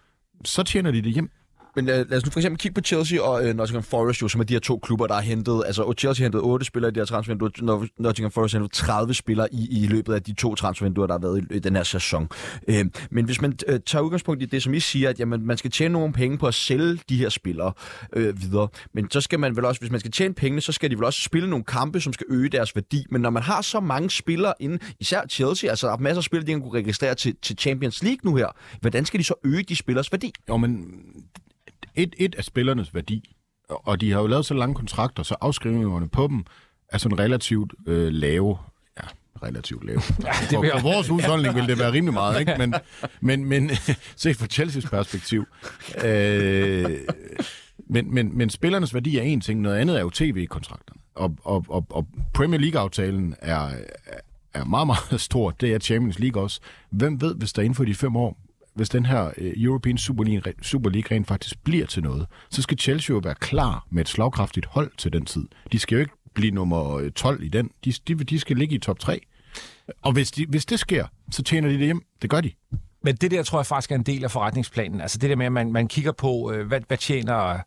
[0.45, 1.31] så tjener de det hjem.
[1.75, 4.27] Men lad, lad os nu for eksempel kigge på Chelsea og øh, Nottingham Forest, jo,
[4.27, 5.63] som er de her to klubber, der har hentet...
[5.65, 9.13] Altså, Chelsea har hentet 8 spillere i de her transfervinduer, Nottingham Forest har hentet 30
[9.13, 11.83] spillere i, i løbet af de to transfervinduer, der har været i, i den her
[11.83, 12.29] sæson.
[12.67, 15.57] Øh, men hvis man øh, tager udgangspunkt i det, som I siger, at jamen, man
[15.57, 17.71] skal tjene nogle penge på at sælge de her spillere
[18.13, 20.91] øh, videre, men så skal man vel også, hvis man skal tjene pengene, så skal
[20.91, 23.05] de vel også spille nogle kampe, som skal øge deres værdi.
[23.09, 26.23] Men når man har så mange spillere inden, især Chelsea, altså der er masser af
[26.23, 28.47] spillere, de kan kunne registrere til, til Champions League nu her,
[28.81, 30.33] hvordan skal de så øge de spillers værdi?
[30.49, 30.85] Jo, men
[31.95, 33.35] et, et af spillernes værdi,
[33.69, 36.45] og de har jo lavet så lange kontrakter, så afskrivningerne på dem
[36.89, 38.57] er sådan relativt øh, lave.
[38.97, 39.07] Ja,
[39.47, 40.01] relativt lave.
[40.25, 42.55] Ja, det for, for vores husholdning vil det være rimelig meget, ikke?
[42.57, 42.73] Men,
[43.21, 43.69] men, men
[44.15, 45.45] set fra Chelsea's perspektiv,
[46.05, 46.99] øh,
[47.89, 51.01] men, men, men spillernes værdi er en ting, noget andet er jo tv-kontrakterne.
[51.15, 53.69] Og, og, og, og Premier League-aftalen er,
[54.53, 55.51] er meget, meget stor.
[55.51, 56.59] Det er Champions League også.
[56.89, 58.37] Hvem ved, hvis der inden for de fem år
[58.79, 62.61] hvis den her øh, European Super League, Super League rent faktisk bliver til noget, så
[62.61, 65.47] skal Chelsea jo være klar med et slagkraftigt hold til den tid.
[65.71, 67.71] De skal jo ikke blive nummer øh, 12 i den.
[67.85, 69.21] De, de, de skal ligge i top 3.
[70.01, 72.01] Og hvis, de, hvis det sker, så tjener de det hjem.
[72.21, 72.51] Det gør de
[73.03, 75.01] men det der tror jeg faktisk er en del af forretningsplanen.
[75.01, 77.59] Altså det der med, at man, man kigger på, øh, hvad, hvad tjener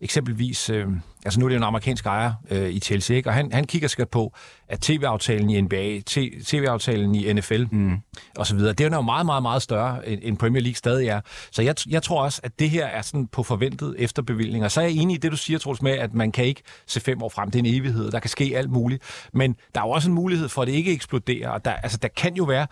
[0.00, 0.70] eksempelvis...
[0.70, 0.86] Øh,
[1.24, 3.28] altså nu er det en amerikansk ejer øh, i Chelsea, ikke?
[3.28, 4.34] og han, han kigger skal på,
[4.68, 6.00] at tv-aftalen i NBA,
[6.44, 7.96] tv-aftalen i NFL mm.
[8.38, 11.20] og så videre, det er jo meget, meget, meget større, end Premier League stadig er.
[11.52, 14.64] Så jeg, jeg tror også, at det her er sådan på forventet efterbevilling.
[14.64, 16.62] Og så er jeg enig i det, du siger, Troels, med, at man kan ikke
[16.86, 17.50] se fem år frem.
[17.50, 18.10] Det er en evighed.
[18.10, 19.02] Der kan ske alt muligt.
[19.32, 21.48] Men der er jo også en mulighed for, at det ikke eksploderer.
[21.48, 22.66] Og der, altså, der kan jo være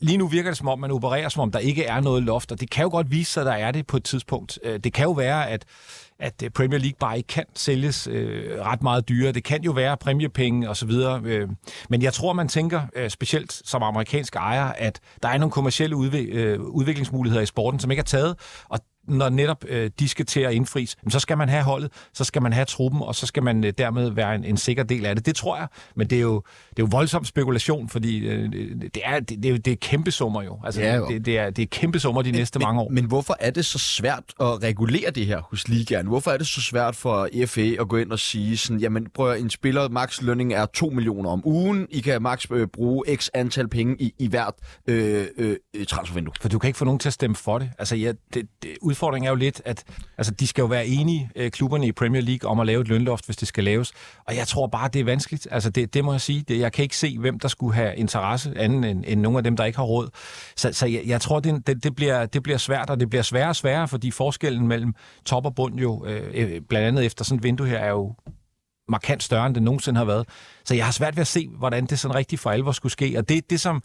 [0.00, 2.52] lige nu virker det som om, man opererer som om, der ikke er noget loft,
[2.52, 4.58] og det kan jo godt vise sig, at der er det på et tidspunkt.
[4.64, 5.64] Øh, det kan jo være, at
[6.18, 9.32] at øh, Premier League bare ikke kan sælges øh, ret meget dyrere.
[9.32, 11.20] Det kan jo være præmiepenge og så videre.
[11.24, 11.48] Øh,
[11.88, 15.96] men jeg tror, man tænker, øh, specielt som amerikansk ejer, at der er nogle kommersielle
[15.96, 18.36] udvi- øh, udviklingsmuligheder i sporten, som ikke er taget,
[18.68, 22.24] og når netop øh, de skal til at indfries, så skal man have holdet, så
[22.24, 25.06] skal man have truppen, og så skal man øh, dermed være en, en sikker del
[25.06, 25.26] af det.
[25.26, 28.52] Det tror jeg, men det er jo, det er jo voldsom spekulation, fordi øh,
[28.94, 30.60] det, er, det, det, er, det er kæmpe summer jo.
[30.64, 31.08] Altså, ja, jo.
[31.08, 32.88] Det, det, er, det er kæmpe summer de men, næste men, mange år.
[32.88, 36.06] Men hvorfor er det så svært at regulere det her hos ligaen?
[36.06, 39.30] Hvorfor er det så svært for FA at gå ind og sige sådan, jamen prøv
[39.30, 43.16] at en spiller, max lønning er 2 millioner om ugen, I kan max øh, bruge
[43.16, 44.54] x antal penge i, i hvert
[44.86, 45.56] øh, øh,
[45.88, 46.34] transfervindue?
[46.40, 47.70] For du kan ikke få nogen til at stemme for det.
[47.78, 49.84] Altså ja, det, det, udfordringen er jo lidt, at
[50.18, 52.88] altså, de skal jo være enige, øh, klubberne i Premier League, om at lave et
[52.88, 53.92] lønloft, hvis det skal laves.
[54.24, 55.48] Og jeg tror bare, det er vanskeligt.
[55.50, 56.44] Altså, det, det må jeg sige.
[56.48, 59.44] Det, jeg kan ikke se, hvem der skulle have interesse, anden end, end nogle af
[59.44, 60.08] dem, der ikke har råd.
[60.56, 63.22] Så, så jeg, jeg tror, det, det, det, bliver, det bliver svært, og det bliver
[63.22, 67.24] sværere og sværere, fordi forskellen mellem top og bund jo, øh, øh, blandt andet efter
[67.24, 68.14] sådan et vindue her, er jo
[68.88, 70.28] markant større, end det nogensinde har været.
[70.64, 73.14] Så jeg har svært ved at se, hvordan det sådan rigtig for alvor skulle ske.
[73.18, 73.82] Og det, det som,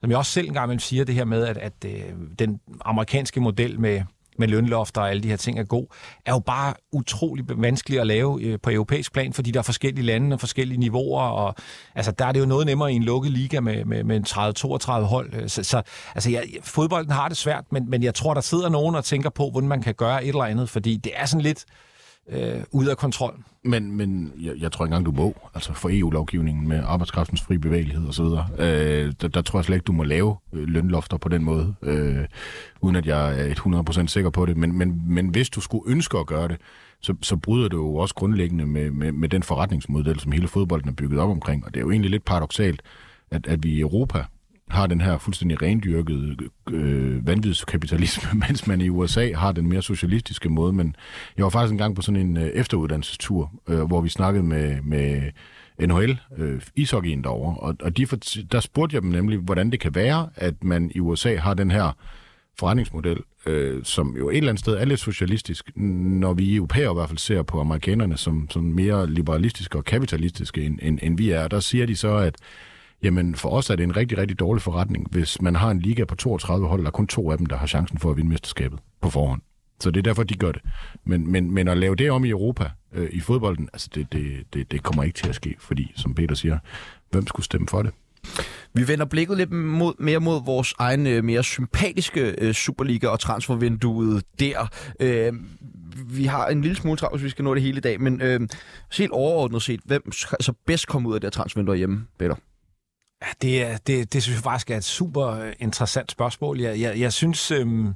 [0.00, 2.02] som jeg også selv engang siger, det her med, at, at øh,
[2.38, 4.02] den amerikanske model med
[4.38, 5.86] med lønlofter og alle de her ting er god,
[6.26, 10.06] er jo bare utrolig vanskelig at lave øh, på europæisk plan, fordi der er forskellige
[10.06, 11.54] lande og forskellige niveauer, og
[11.94, 14.90] altså, der er det jo noget nemmere i en lukket liga med, med, med 30-32
[15.06, 15.34] hold.
[15.34, 15.82] Øh, så, så
[16.14, 19.30] altså, ja, fodbolden har det svært, men, men jeg tror, der sidder nogen og tænker
[19.30, 21.64] på, hvordan man kan gøre et eller andet, fordi det er sådan lidt
[22.28, 23.44] øh, ude af kontrol.
[23.64, 25.34] Men, men jeg, jeg tror ikke engang, du må.
[25.54, 28.24] Altså for EU-lovgivningen med arbejdskraftens fri bevægelighed osv.,
[28.58, 31.74] øh, der, der tror jeg slet ikke, du må lave øh, lønlofter på den måde,
[31.82, 32.24] øh,
[32.80, 33.54] uden at jeg er
[34.04, 34.56] 100% sikker på det.
[34.56, 36.56] Men, men, men hvis du skulle ønske at gøre det,
[37.00, 40.88] så, så bryder det jo også grundlæggende med, med, med den forretningsmodel, som hele fodbolden
[40.88, 41.64] er bygget op omkring.
[41.64, 42.82] Og det er jo egentlig lidt paradoxalt,
[43.30, 44.24] at, at vi i Europa
[44.72, 46.36] har den her fuldstændig rendyrkede
[46.70, 50.72] øh, vanvidskapitalisme, mens man i USA har den mere socialistiske måde.
[50.72, 50.96] Men
[51.36, 55.22] jeg var faktisk engang på sådan en øh, efteruddannelsestur, øh, hvor vi snakkede med, med
[55.80, 58.06] NHL, øh, ishockeyen derovre, og, og de
[58.52, 61.70] der spurgte jeg dem nemlig, hvordan det kan være, at man i USA har den
[61.70, 61.96] her
[62.58, 66.94] forretningsmodel, øh, som jo et eller andet sted er lidt socialistisk, når vi europæer i
[66.94, 71.30] hvert fald ser på amerikanerne som, som mere liberalistiske og kapitalistiske, end, end, end vi
[71.30, 71.48] er.
[71.48, 72.36] Der siger de så, at
[73.02, 76.04] Jamen, for os er det en rigtig, rigtig dårlig forretning, hvis man har en liga
[76.04, 78.30] på 32 hold, der er kun to af dem, der har chancen for at vinde
[78.30, 79.42] mesterskabet på forhånd.
[79.80, 80.62] Så det er derfor, de gør det.
[81.04, 84.54] Men, men, men at lave det om i Europa, øh, i fodbolden, altså det, det,
[84.54, 86.58] det, det kommer ikke til at ske, fordi, som Peter siger,
[87.10, 87.92] hvem skulle stemme for det?
[88.74, 93.20] Vi vender blikket lidt mod, mere mod vores egen øh, mere sympatiske øh, Superliga og
[93.20, 94.68] transfervinduet der.
[95.00, 95.32] Øh,
[96.06, 98.20] vi har en lille smule travlt, hvis vi skal nå det hele i dag, men
[98.20, 98.40] øh,
[98.98, 102.34] helt overordnet set, hvem så altså bedst kommer ud af det her transfervindue hjemme, Peter?
[103.22, 106.60] Ja, det, er, det, det synes jeg faktisk er et super øh, interessant spørgsmål.
[106.60, 107.94] Jeg, jeg, jeg synes, øhm,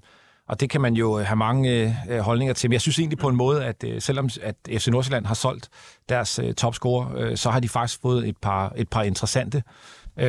[0.49, 3.19] og det kan man jo øh, have mange øh, holdninger til, men jeg synes egentlig
[3.19, 5.69] på en måde, at øh, selvom at FC Nordsjælland har solgt
[6.09, 9.62] deres øh, topscorer, øh, så har de faktisk fået et par, et par interessante øh,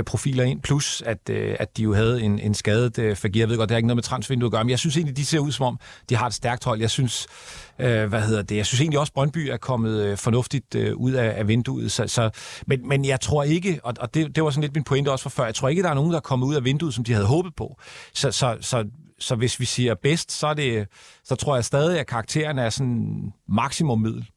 [0.05, 3.41] profiler ind, plus at, øh, at de jo havde en, en skadet øh, Fagir.
[3.41, 5.17] Jeg ved godt, det har ikke noget med transfervinduet at gøre, men jeg synes egentlig,
[5.17, 6.79] de ser ud som om, de har et stærkt hold.
[6.79, 7.27] Jeg synes,
[7.79, 11.11] øh, hvad hedder det, jeg synes egentlig også, Brøndby er kommet øh, fornuftigt øh, ud
[11.11, 11.91] af, af vinduet.
[11.91, 12.29] Så, så,
[12.67, 15.23] men, men jeg tror ikke, og, og det, det var sådan lidt min pointe også
[15.23, 17.03] fra før, jeg tror ikke, der er nogen, der er kommet ud af vinduet, som
[17.03, 17.77] de havde håbet på.
[18.13, 18.85] Så, så, så
[19.19, 20.87] så hvis vi siger bedst, så, er det,
[21.23, 24.29] så tror jeg stadig, at karakteren er sådan maksimum middel.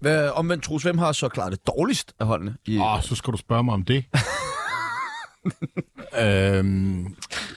[0.00, 2.56] Hvad, omvendt, Trus, hvem har så klaret det dårligst af holdene?
[2.66, 2.78] I...
[2.78, 4.04] Oh, så skal du spørge mig om det.
[6.22, 7.16] øhm,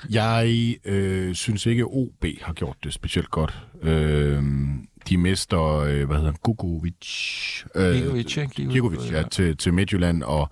[0.09, 3.63] jeg øh, synes ikke, OB har gjort det specielt godt.
[3.81, 7.63] Øhm, de mister, øh, hvad hedder han, Gugovic.
[7.75, 8.45] Øh, Gigovic, ja.
[8.45, 10.49] Gigovic, ja, til, til Midtjylland, og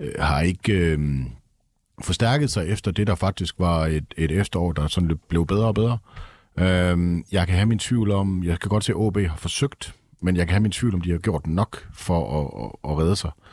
[0.00, 0.98] øh, har ikke øh,
[2.02, 5.74] forstærket sig efter det, der faktisk var et, et efterår, der sådan blev bedre og
[5.74, 5.98] bedre.
[6.58, 9.94] Øh, jeg kan have min tvivl om, jeg kan godt se, at OB har forsøgt,
[10.20, 12.98] men jeg kan have min tvivl om, de har gjort nok for at, at, at
[12.98, 13.30] redde sig.
[13.36, 13.45] Øh,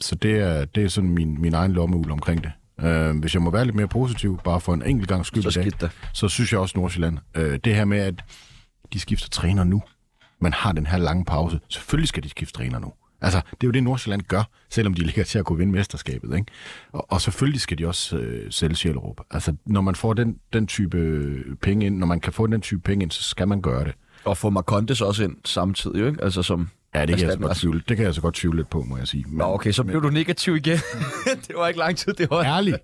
[0.00, 2.52] så det er, det er sådan min, min egen lommeul omkring det.
[2.80, 5.60] Øh, hvis jeg må være lidt mere positiv, bare for en enkelt gang skyld så,
[5.60, 7.18] i dag, så synes jeg også Nordsjælland.
[7.34, 8.24] Øh, det her med, at
[8.92, 9.82] de skifter træner nu.
[10.40, 11.60] Man har den her lange pause.
[11.68, 12.92] Selvfølgelig skal de skifte træner nu.
[13.20, 16.36] Altså, det er jo det, Nordsjælland gør, selvom de ligger til at kunne vinde mesterskabet.
[16.36, 16.52] Ikke?
[16.92, 19.20] Og, og selvfølgelig skal de også øh, sælge Sjællerup.
[19.30, 22.82] Altså, når man får den, den type penge ind, når man kan få den type
[22.82, 23.94] penge ind, så skal man gøre det.
[24.24, 26.24] Og få Marcondes også ind samtidig, ikke?
[26.24, 26.68] Altså som...
[26.94, 28.82] Ja, det kan, jeg så godt tvivle, det kan jeg så godt tvivle lidt på,
[28.82, 29.24] må jeg sige.
[29.28, 30.78] Men, Nå, okay, så blev du negativ igen.
[31.46, 32.44] det var ikke lang tid, det var.
[32.44, 32.76] Ærligt.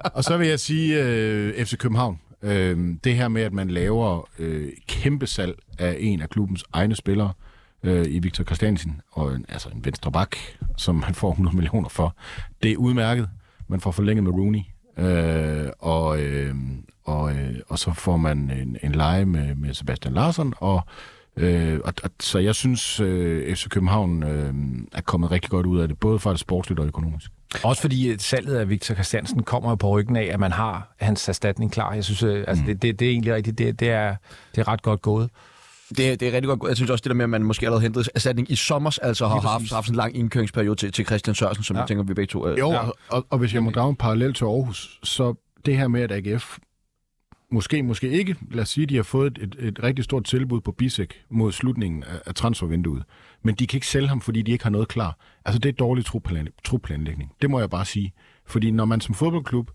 [0.00, 2.20] Og så vil jeg sige øh, FC København.
[2.42, 6.96] Øh, det her med, at man laver øh, kæmpe salg af en af klubbens egne
[6.96, 7.32] spillere,
[7.82, 10.36] øh, i Victor Christiansen, og en, altså en venstre bak,
[10.76, 12.16] som man får 100 millioner for.
[12.62, 13.28] Det er udmærket.
[13.68, 14.60] Man får forlænget med Rooney,
[14.98, 16.54] øh, og, øh,
[17.04, 20.80] og, øh, og så får man en, en leje med, med Sebastian Larsson, og
[21.36, 24.54] Øh, og, og, så jeg synes, øh, FC København øh,
[24.92, 27.30] er kommet rigtig godt ud af det, både fra det sportsligt og økonomisk.
[27.64, 31.28] Også fordi øh, salget af Victor Christiansen kommer på ryggen af, at man har hans
[31.28, 31.92] erstatning klar.
[31.94, 33.58] Jeg synes, øh, altså, det, det, det er egentlig rigtigt.
[33.58, 34.16] Det, det, er,
[34.54, 35.30] det er ret godt gået.
[35.88, 36.68] Det, det er rigtig godt.
[36.68, 39.28] Jeg synes også, det der med, at man måske allerede hentede erstatning i sommer, altså
[39.28, 41.80] har haft, haft en lang indkøringsperiode til, til Christian Sørensen, som ja.
[41.80, 42.48] Jeg tænker, vi begge to...
[42.48, 42.78] Øh, Jo, ja.
[43.08, 45.34] og, og hvis jeg må drage en parallel til Aarhus, så
[45.66, 46.58] det her med, at AGF
[47.52, 50.72] måske, måske ikke, lad os sige, de har fået et, et, rigtig stort tilbud på
[50.72, 53.02] Bisek mod slutningen af, af transfervinduet,
[53.42, 55.18] men de kan ikke sælge ham, fordi de ikke har noget klar.
[55.44, 56.04] Altså, det er dårlig
[56.64, 57.32] trupplanlægning.
[57.42, 58.12] Det må jeg bare sige.
[58.46, 59.70] Fordi når man som fodboldklub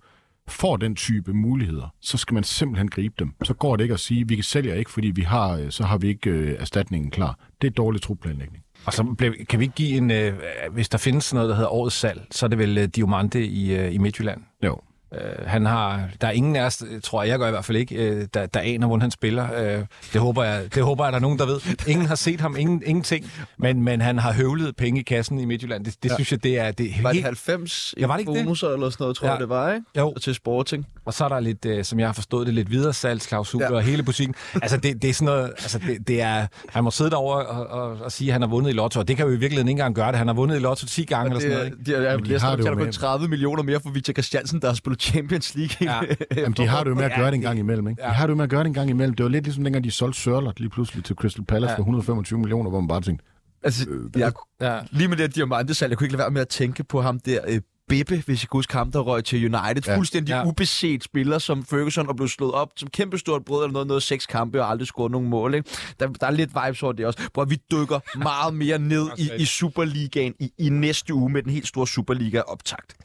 [0.47, 3.33] får den type muligheder, så skal man simpelthen gribe dem.
[3.43, 5.83] Så går det ikke at sige, at vi sælger ikke, fordi vi har, øh, så
[5.83, 7.39] har vi ikke øh, erstatningen klar.
[7.61, 8.63] Det er dårlig trupplanlægning.
[8.85, 10.11] Og så blev, kan vi ikke give en...
[10.11, 10.33] Øh,
[10.71, 13.75] hvis der findes noget, der hedder årets salg, så er det vel øh, Diomande i,
[13.75, 14.41] øh, i Midtjylland.
[14.63, 14.81] Jo.
[15.13, 17.77] Øh, han har, der er ingen af os, tror jeg, jeg gør i hvert fald
[17.77, 19.47] ikke, øh, der, der aner, hvordan han spiller.
[19.77, 21.59] Øh, det, håber jeg, det håber jeg, der er nogen, der ved.
[21.87, 23.31] Ingen har set ham, ingen, ingenting.
[23.57, 25.85] Men, men han har høvlet penge i kassen i Midtjylland.
[25.85, 26.15] Det, det ja.
[26.15, 26.71] synes jeg, det er...
[26.71, 28.43] Det, Var det helt, 90 Ja, var det ikke det?
[28.45, 29.31] bonuser eller sådan noget, tror Ja.
[29.33, 29.85] jeg, det var, ikke?
[29.97, 30.13] Jo.
[30.21, 30.87] Til Sporting.
[31.05, 33.71] Og så er der lidt, øh, som jeg har forstået det, lidt videre salgsklausuler Ja.
[33.71, 33.77] ja.
[33.77, 34.35] og hele butikken.
[34.61, 37.67] Altså, det, det er sådan noget, altså, det, det er, han må sidde derovre og,
[37.67, 39.67] og, og sige, at han har vundet i lotto, og det kan jo i virkeligheden
[39.67, 40.15] ikke engang gøre det.
[40.17, 41.77] Han har vundet i lotto 10 gange eller sådan noget, ikke?
[41.77, 43.27] Det, de, jeg, jeg, Men de jeg, har jeg, det jo jeg, med- kun 30
[43.27, 45.75] millioner mere for Victor Christiansen, der har spillet Champions League.
[45.81, 46.15] Ja.
[46.41, 48.01] Jamen, de har det jo med at gøre det en gang imellem, ikke?
[48.01, 48.13] De Ja.
[48.13, 49.15] har det jo med at gøre det en gang imellem.
[49.15, 51.77] Det var lidt ligesom dengang, de solgte Sørlot lige pludselig til Crystal Palace Ja.
[51.77, 53.25] for 125 millioner, hvor man bare tænkte,
[53.63, 54.79] altså, jeg, Ja.
[54.91, 57.19] lige med det her diamantesal, jeg kunne ikke lade være med at tænke på ham
[57.19, 59.83] der, øh, Bibbe, hvis jeg kan huske ham, der røg til United.
[59.87, 59.97] Ja.
[59.97, 60.45] Fuldstændig ja.
[60.45, 64.25] Ubeset spiller som Ferguson og blev slået op som kæmpestort brød eller noget, noget seks
[64.25, 65.55] kampe og aldrig scoret nogen mål.
[65.55, 65.69] Ikke?
[65.99, 67.29] Der, der er lidt vibes over det også.
[67.33, 71.51] Hvor vi dykker meget mere ned i, i Superligaen i, i næste uge med den
[71.51, 72.95] helt store Superliga-optakt.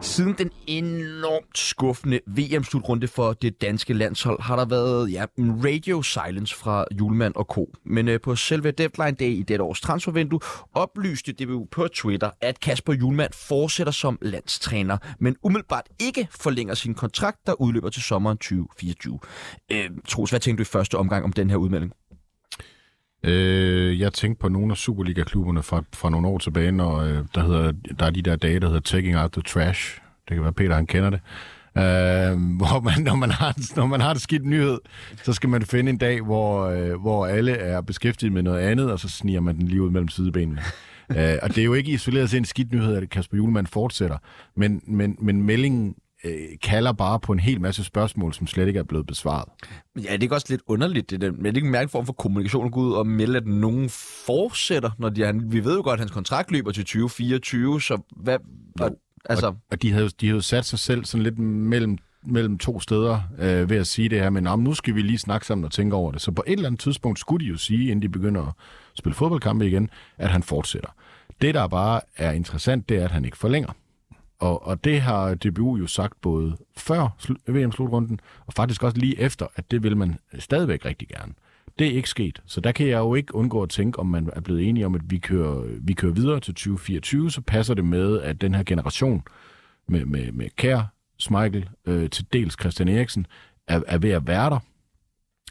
[0.00, 6.02] Siden den enormt skuffende VM-slutrunde for det danske landshold, har der været ja, en radio
[6.02, 7.74] silence fra Julemand og Co.
[7.84, 10.40] Men øh, på selve deadline day i dette års transfervindue
[10.74, 16.94] oplyste DBU på Twitter, at Kasper Julemand fortsætter som landstræner, men umiddelbart ikke forlænger sin
[16.94, 19.18] kontrakt, der udløber til sommeren 2024.
[19.72, 21.92] Øh, Troels, hvad tænkte du i første omgang om den her udmelding?
[23.22, 27.42] Øh, jeg tænkte på nogle af Superliga-klubberne fra, fra nogle år tilbage, når øh, der,
[27.46, 30.00] hedder, der er de der dage, der hedder Taking Out the Trash.
[30.28, 31.20] Det kan være, Peter han kender det.
[31.78, 34.78] Øh, hvor man, når, man har, når man har det skidt nyhed,
[35.22, 38.92] så skal man finde en dag, hvor, øh, hvor alle er beskæftiget med noget andet,
[38.92, 40.60] og så sniger man den lige ud mellem sidebenene.
[41.16, 44.18] øh, og det er jo ikke isoleret set en skidt nyhed, at Kasper Julemand fortsætter,
[44.56, 48.78] men, men, men meldingen øh, kalder bare på en hel masse spørgsmål, som slet ikke
[48.78, 49.48] er blevet besvaret.
[49.96, 51.30] Ja, det er ikke også lidt underligt, det der.
[51.32, 53.46] Men det er ikke en mærkelig form for kommunikation at gå ud og melde, at
[53.46, 53.88] nogen
[54.26, 58.02] fortsætter, når de er, vi ved jo godt, at hans kontrakt løber til 2024, så
[58.16, 58.38] hvad...
[58.80, 58.90] Og,
[59.28, 62.58] altså, Og, og de, havde, de havde jo sat sig selv sådan lidt mellem, mellem
[62.58, 65.46] to steder øh, ved at sige det her, men om nu skal vi lige snakke
[65.46, 66.20] sammen og tænke over det.
[66.20, 68.52] Så på et eller andet tidspunkt skulle de jo sige, inden de begynder at
[68.94, 70.88] spille fodboldkampe igen, at han fortsætter.
[71.40, 73.72] Det, der bare er interessant, det er, at han ikke forlænger.
[74.38, 77.08] Og, og det har DBU jo sagt både før
[77.46, 81.32] VM-slutrunden, og faktisk også lige efter, at det vil man stadigvæk rigtig gerne.
[81.78, 84.30] Det er ikke sket, så der kan jeg jo ikke undgå at tænke, om man
[84.32, 87.84] er blevet enige om, at vi kører, vi kører videre til 2024, så passer det
[87.84, 89.22] med, at den her generation
[89.88, 93.26] med, med, med Kær, Smeichel, øh, til dels Christian Eriksen,
[93.68, 94.58] er, er ved at være der,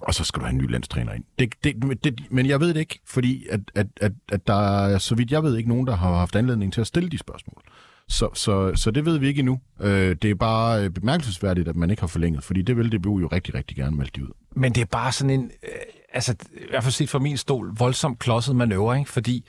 [0.02, 1.24] og så skal du have en ny landstræner ind.
[1.40, 4.98] Det, det, det, men jeg ved det ikke, fordi at, at, at, at der er,
[4.98, 7.62] så vidt jeg ved, ikke nogen, der har haft anledning til at stille de spørgsmål.
[8.10, 9.60] Så, så, så det ved vi ikke endnu.
[9.82, 13.20] Øh, det er bare øh, bemærkelsesværdigt, at man ikke har forlænget, fordi det vil DBU
[13.20, 14.32] jo rigtig, rigtig gerne melde de ud.
[14.56, 15.70] Men det er bare sådan en, øh,
[16.14, 19.12] altså i hvert fald set fra min stol, voldsomt klodset manøvre, ikke?
[19.12, 19.46] Fordi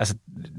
[0.00, 0.14] altså,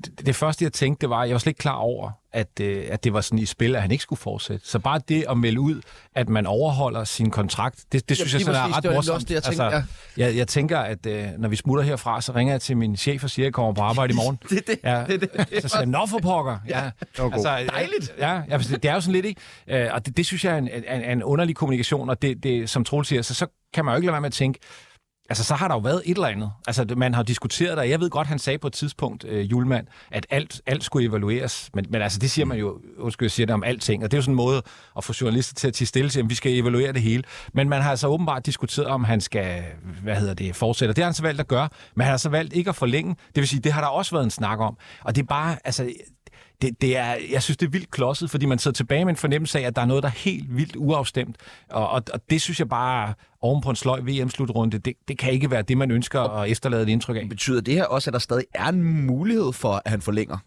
[0.06, 2.86] det, det første, jeg tænkte, det var, jeg var slet ikke klar over, at, øh,
[2.90, 4.68] at det var sådan i spil, at han ikke skulle fortsætte.
[4.68, 5.82] Så bare det at melde ud,
[6.16, 9.22] at man overholder sin kontrakt, det, det synes lige jeg sådan er ret det morsomt.
[9.22, 9.84] det, jeg altså,
[10.18, 13.24] jeg, jeg tænker, at øh, når vi smutter herfra, så ringer jeg til min chef
[13.24, 14.40] og siger, at jeg kommer på arbejde i morgen.
[14.50, 14.80] det er det.
[14.84, 15.62] Ja, det, er det.
[15.62, 16.58] så siger jeg, nå for pokker.
[16.68, 17.44] Ja, var god.
[17.44, 18.14] Dejligt.
[18.18, 19.42] Ja, ja, det er jo sådan lidt, ikke?
[19.68, 22.70] Øh, og det, det synes jeg er en, en, en underlig kommunikation, og det, det
[22.70, 24.60] som Troel siger, så, så kan man jo ikke lade være med at tænke,
[25.32, 26.52] altså, så har der jo været et eller andet.
[26.68, 29.88] Altså, man har diskuteret det, jeg ved godt, han sagde på et tidspunkt, øh, Julemand,
[30.12, 31.70] at alt, alt skulle evalueres.
[31.74, 34.18] Men, men altså, det siger man jo, undskyld, jeg siger det om alting, og det
[34.18, 34.62] er jo sådan en måde
[34.98, 37.24] at få journalister til at tage stille til, at vi skal evaluere det hele.
[37.54, 39.64] Men man har altså åbenbart diskuteret, om han skal,
[40.04, 40.94] hvad hedder det, fortsætte.
[40.94, 43.16] Det har han så valgt at gøre, men han har så valgt ikke at forlænge.
[43.28, 44.78] Det vil sige, det har der også været en snak om.
[45.04, 45.90] Og det er bare, altså,
[46.62, 49.18] det, det er, jeg synes, det er vildt klodset, fordi man sidder tilbage med en
[49.18, 51.36] fornemmelse af, at der er noget, der er helt vildt uafstemt.
[51.70, 55.34] Og, og, og det synes jeg bare, oven på en sløj VM-slutrunde, det, det kan
[55.34, 57.30] ikke være det, man ønsker at efterlade et indtryk af.
[57.30, 60.38] Betyder det her også, at der stadig er en mulighed for, at han forlænger?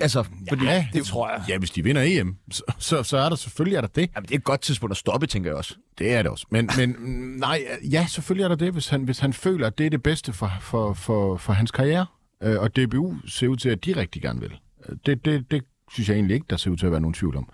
[0.00, 1.42] Altså, fordi ja, det tror jeg.
[1.48, 4.10] Ja, hvis de vinder EM, så, så, så er der selvfølgelig er der det.
[4.14, 5.74] Jamen, det er et godt tidspunkt at stoppe, tænker jeg også.
[5.98, 6.46] Det er det også.
[6.50, 6.96] Men, men
[7.38, 10.02] nej, ja, selvfølgelig er der det, hvis han, hvis han føler, at det er det
[10.02, 12.06] bedste for, for, for, for hans karriere.
[12.42, 14.58] Øh, og DBU ser ud til, at de rigtig gerne vil.
[15.06, 17.36] Det, det, det synes jeg egentlig ikke, der ser ud til at være nogen tvivl
[17.36, 17.48] om.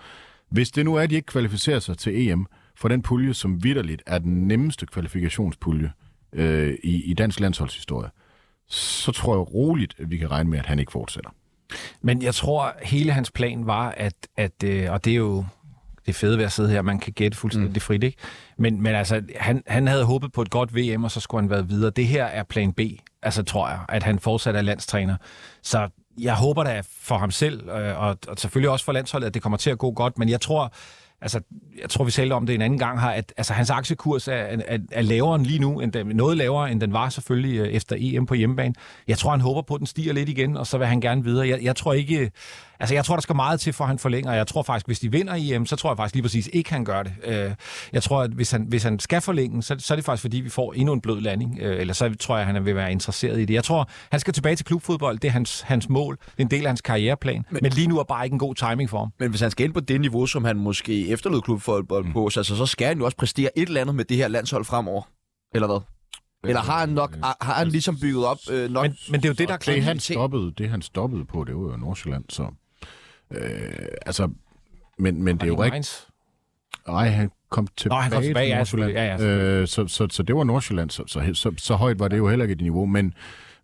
[0.51, 3.65] Hvis det nu er, at de ikke kvalificerer sig til EM for den pulje, som
[3.65, 5.93] vidderligt er den nemmeste kvalifikationspulje
[6.33, 8.11] øh, i, i dansk landsholdshistorie,
[8.67, 11.31] så tror jeg roligt, at vi kan regne med, at han ikke fortsætter.
[12.01, 15.45] Men jeg tror, hele hans plan var, at, at øh, og det er jo
[16.07, 17.81] det fede ved at sidde her, man kan gætte fuldstændig mm.
[17.81, 18.19] frit, ikke?
[18.57, 21.51] Men, men altså, han, han havde håbet på et godt VM, og så skulle han
[21.51, 21.91] været videre.
[21.91, 22.81] Det her er plan B,
[23.23, 25.17] altså tror jeg, at han fortsat er landstræner.
[25.63, 25.89] Så
[26.21, 29.43] jeg håber da for ham selv, øh, og, og selvfølgelig også for landsholdet, at det
[29.43, 30.73] kommer til at gå godt, men jeg tror,
[31.21, 31.41] altså,
[31.81, 34.33] jeg tror, vi talte om det en anden gang her, at altså, hans aktiekurs er,
[34.33, 37.69] er, er lavere end lige nu, end den, noget lavere, end den var selvfølgelig øh,
[37.69, 38.75] efter EM på hjemmebane.
[39.09, 41.25] Jeg tror, han håber på, at den stiger lidt igen, og så vil han gerne
[41.25, 41.49] videre.
[41.49, 42.31] Jeg, jeg tror ikke,
[42.81, 44.33] Altså, jeg tror, der skal meget til, for at han forlænger.
[44.33, 46.85] Jeg tror faktisk, hvis de vinder EM, så tror jeg faktisk lige præcis ikke, han
[46.85, 47.13] gør det.
[47.25, 47.51] Øh,
[47.93, 50.37] jeg tror, at hvis han, hvis han skal forlænge, så, så er det faktisk, fordi
[50.37, 51.59] vi får endnu en blød landing.
[51.61, 53.55] Øh, eller så tror jeg, at han vil være interesseret i det.
[53.55, 55.19] Jeg tror, han skal tilbage til klubfodbold.
[55.19, 56.17] Det er hans, hans mål.
[56.17, 57.45] Det er en del af hans karriereplan.
[57.51, 59.13] Men, men lige nu er bare ikke en god timing for ham.
[59.19, 62.13] Men hvis han skal ind på det niveau, som han måske efterlod klubfodbold mm.
[62.13, 64.29] på, så, altså, så skal han jo også præstere et eller andet med det her
[64.29, 65.03] landshold fremover.
[65.55, 65.81] Eller hvad?
[66.45, 68.83] Eller har han nok har han ligesom bygget op øh, nok?
[68.83, 71.45] Men, men det er jo det, der er det, han stoppede, det han stoppede på,
[71.45, 72.51] det var jo Nordsjælland, så
[73.31, 74.31] Øh, altså,
[74.99, 76.07] men, men det er jo rigtigt.
[76.89, 78.93] Nej, han kom tilbage, Nå, han kom tilbage til Nordsjælland.
[78.93, 82.09] Ja, ja, øh, så, så, så det var Nordsjælland, så, så, så, så højt var
[82.09, 83.15] det jo heller ikke et niveau, men,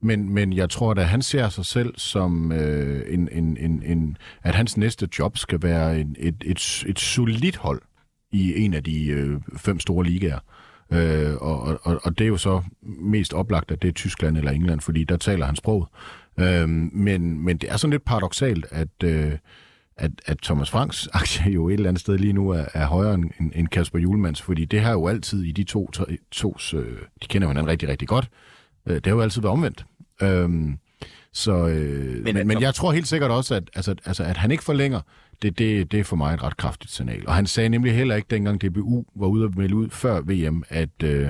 [0.00, 4.16] men, men jeg tror, at han ser sig selv som øh, en, en, en, en,
[4.42, 7.82] at hans næste job skal være en, et, et, et solidt hold
[8.32, 10.38] i en af de øh, fem store ligaer.
[10.90, 14.50] Øh, og, og, og det er jo så mest oplagt, at det er Tyskland eller
[14.50, 15.88] England, fordi der taler han sproget.
[16.40, 19.32] Øh, men, men det er sådan lidt paradoxalt, at, øh,
[19.96, 23.14] at, at Thomas Franks aktie jo et eller andet sted lige nu er, er højere
[23.14, 26.98] end, end Kasper Julemands, fordi det har jo altid i de to, to, tos, øh,
[27.22, 28.30] de kender hinanden rigtig, rigtig godt,
[28.86, 29.86] øh, det har jo altid været omvendt.
[30.22, 30.74] Øh,
[31.32, 34.50] så, øh, men, men, men jeg tror helt sikkert også, at, altså, altså, at han
[34.50, 35.00] ikke forlænger,
[35.42, 37.26] det, det, det er for mig et ret kraftigt signal.
[37.26, 40.64] Og han sagde nemlig heller ikke, dengang DBU var ude at melde ud før VM,
[40.68, 41.28] at, øh,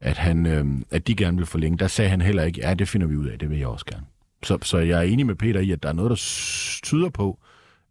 [0.00, 1.78] at, han, øh, at de gerne vil forlænge.
[1.78, 3.84] Der sagde han heller ikke, ja, det finder vi ud af, det vil jeg også
[3.84, 4.06] gerne.
[4.42, 6.16] Så, så jeg er enig med Peter i, at der er noget, der
[6.82, 7.38] tyder på,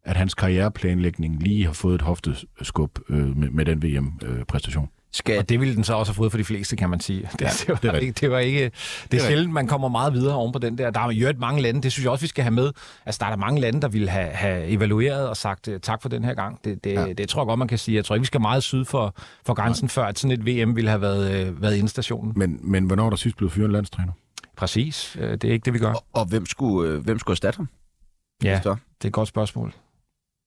[0.04, 4.84] at hans karriereplanlægning lige har fået et hofteskub øh, med, med den VM-præstation.
[4.84, 5.38] Øh, skal...
[5.38, 7.22] Og det ville den så også have fået for de fleste, kan man sige.
[7.40, 8.72] Det, ja, det, var, det, ikke, det var ikke...
[9.12, 10.90] Det er, sjældent, man kommer meget videre oven på den der.
[10.90, 12.72] Der er jo mange lande, det synes jeg også, vi skal have med.
[13.06, 16.02] Altså, der er der mange lande, der ville have, have evalueret og sagt øh, tak
[16.02, 16.60] for den her gang.
[16.66, 17.14] Det, det, ja.
[17.14, 17.96] det tror jeg godt, man kan sige.
[17.96, 19.90] Jeg tror ikke, vi skal meget syd for, for grænsen, Nej.
[19.90, 22.34] før at sådan et VM ville have været, øh, været indstationen.
[22.36, 24.12] Men, men hvornår er der sidst blevet fyret en landstræner?
[24.60, 25.18] Præcis.
[25.20, 25.94] Øh, det er ikke det, vi gør.
[25.94, 27.70] Og, og hvem, skulle, øh, hvem skulle erstatte ham?
[28.44, 29.74] Ja, det er et godt spørgsmål.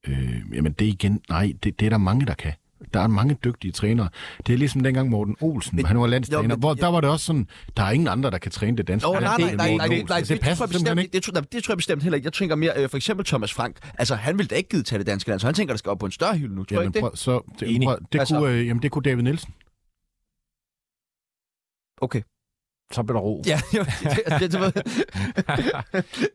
[0.07, 2.53] Øh, jamen det igen, nej, det, det er der mange, der kan.
[2.95, 4.09] Der er mange dygtige trænere.
[4.47, 7.01] Det er ligesom dengang Morten Olsen, men, han var landstræner, jo, men, hvor der var
[7.01, 9.09] det også sådan, der er ingen andre, der kan træne det danske.
[9.09, 11.13] Oh, nej, nej, nej, nej, nej, nej, det, det, passer det, bestemt, ikke.
[11.13, 12.27] Det, det, det tror jeg bestemt heller ikke.
[12.27, 14.99] Jeg tænker mere, øh, for eksempel Thomas Frank, altså han ville da ikke give til
[14.99, 16.77] det danske land, så han tænker, der skal op på en større hylde nu, tror
[16.77, 17.19] jamen, ikke det?
[17.19, 19.55] Så, det, prøv, det, altså, kunne, øh, jamen, det kunne David Nielsen.
[22.01, 22.23] Okay
[22.93, 23.43] så bliver der ro.
[23.47, 24.53] Ja, jo, det, det,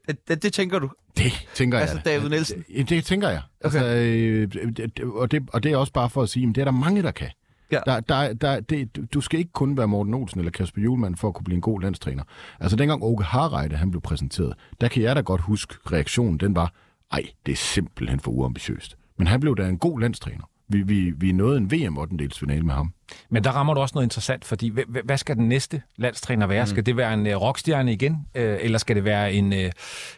[0.08, 0.90] det, det, det tænker du?
[1.18, 2.08] Det tænker altså, jeg.
[2.08, 2.66] Altså David Nielsen?
[2.78, 3.42] Det, det tænker jeg.
[3.64, 3.80] Okay.
[3.80, 6.66] Altså, øh, og, det, og det er også bare for at sige, at det er
[6.66, 7.30] der mange, der kan.
[7.72, 7.80] Ja.
[7.86, 11.28] Der, der, der, det, du skal ikke kun være Morten Olsen eller Kasper Julemand for
[11.28, 12.24] at kunne blive en god landstræner.
[12.60, 16.56] Altså dengang Åke Harreide han blev præsenteret, der kan jeg da godt huske, reaktionen den
[16.56, 16.74] var,
[17.12, 18.98] ej, det er simpelthen for uambitiøst.
[19.18, 20.44] Men han blev da en god landstræner.
[20.70, 22.16] Vi, vi, vi nåede en VM 8
[22.64, 22.94] med ham.
[23.30, 24.72] Men der rammer du også noget interessant, fordi
[25.04, 26.64] hvad skal den næste landstræner være?
[26.64, 26.68] Mm.
[26.68, 29.60] Skal det være en uh, rockstjerne igen, uh, eller skal det være en, uh,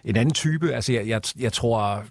[0.04, 0.74] en anden type?
[0.74, 2.04] Altså, jeg, jeg, jeg tror,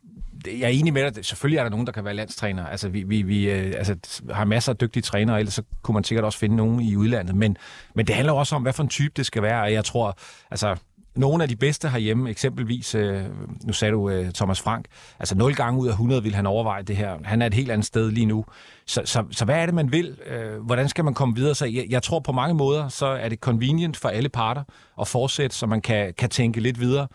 [0.46, 1.24] jeg er enig med dig.
[1.24, 2.66] Selvfølgelig er der nogen, der kan være landstræner.
[2.66, 3.96] Altså, vi, vi, vi uh, altså,
[4.30, 7.36] har masser af dygtige trænere, ellers så kunne man sikkert også finde nogen i udlandet.
[7.36, 7.56] Men,
[7.94, 9.62] men det handler også om, hvad for en type det skal være.
[9.62, 10.18] Og jeg tror,
[10.50, 10.76] altså,
[11.18, 13.22] nogle af de bedste herhjemme, eksempelvis, øh,
[13.64, 14.86] nu sagde du øh, Thomas Frank,
[15.18, 17.16] altså 0 gange ud af 100 vil han overveje det her.
[17.24, 18.44] Han er et helt andet sted lige nu.
[18.86, 20.16] Så, så, så hvad er det, man vil?
[20.26, 21.54] Øh, hvordan skal man komme videre?
[21.54, 24.62] Så jeg, jeg tror på mange måder, så er det convenient for alle parter
[25.00, 27.06] at fortsætte, så man kan, kan tænke lidt videre.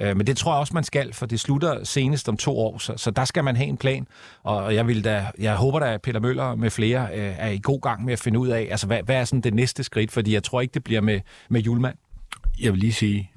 [0.00, 2.78] Øh, men det tror jeg også, man skal, for det slutter senest om to år,
[2.78, 4.06] så, så der skal man have en plan.
[4.42, 7.60] Og jeg, vil da, jeg håber da, at Peter Møller med flere øh, er i
[7.62, 10.10] god gang med at finde ud af, altså hvad, hvad er sådan det næste skridt?
[10.10, 11.96] Fordi jeg tror ikke, det bliver med, med julemand.
[12.60, 13.30] Jeg vil lige sige,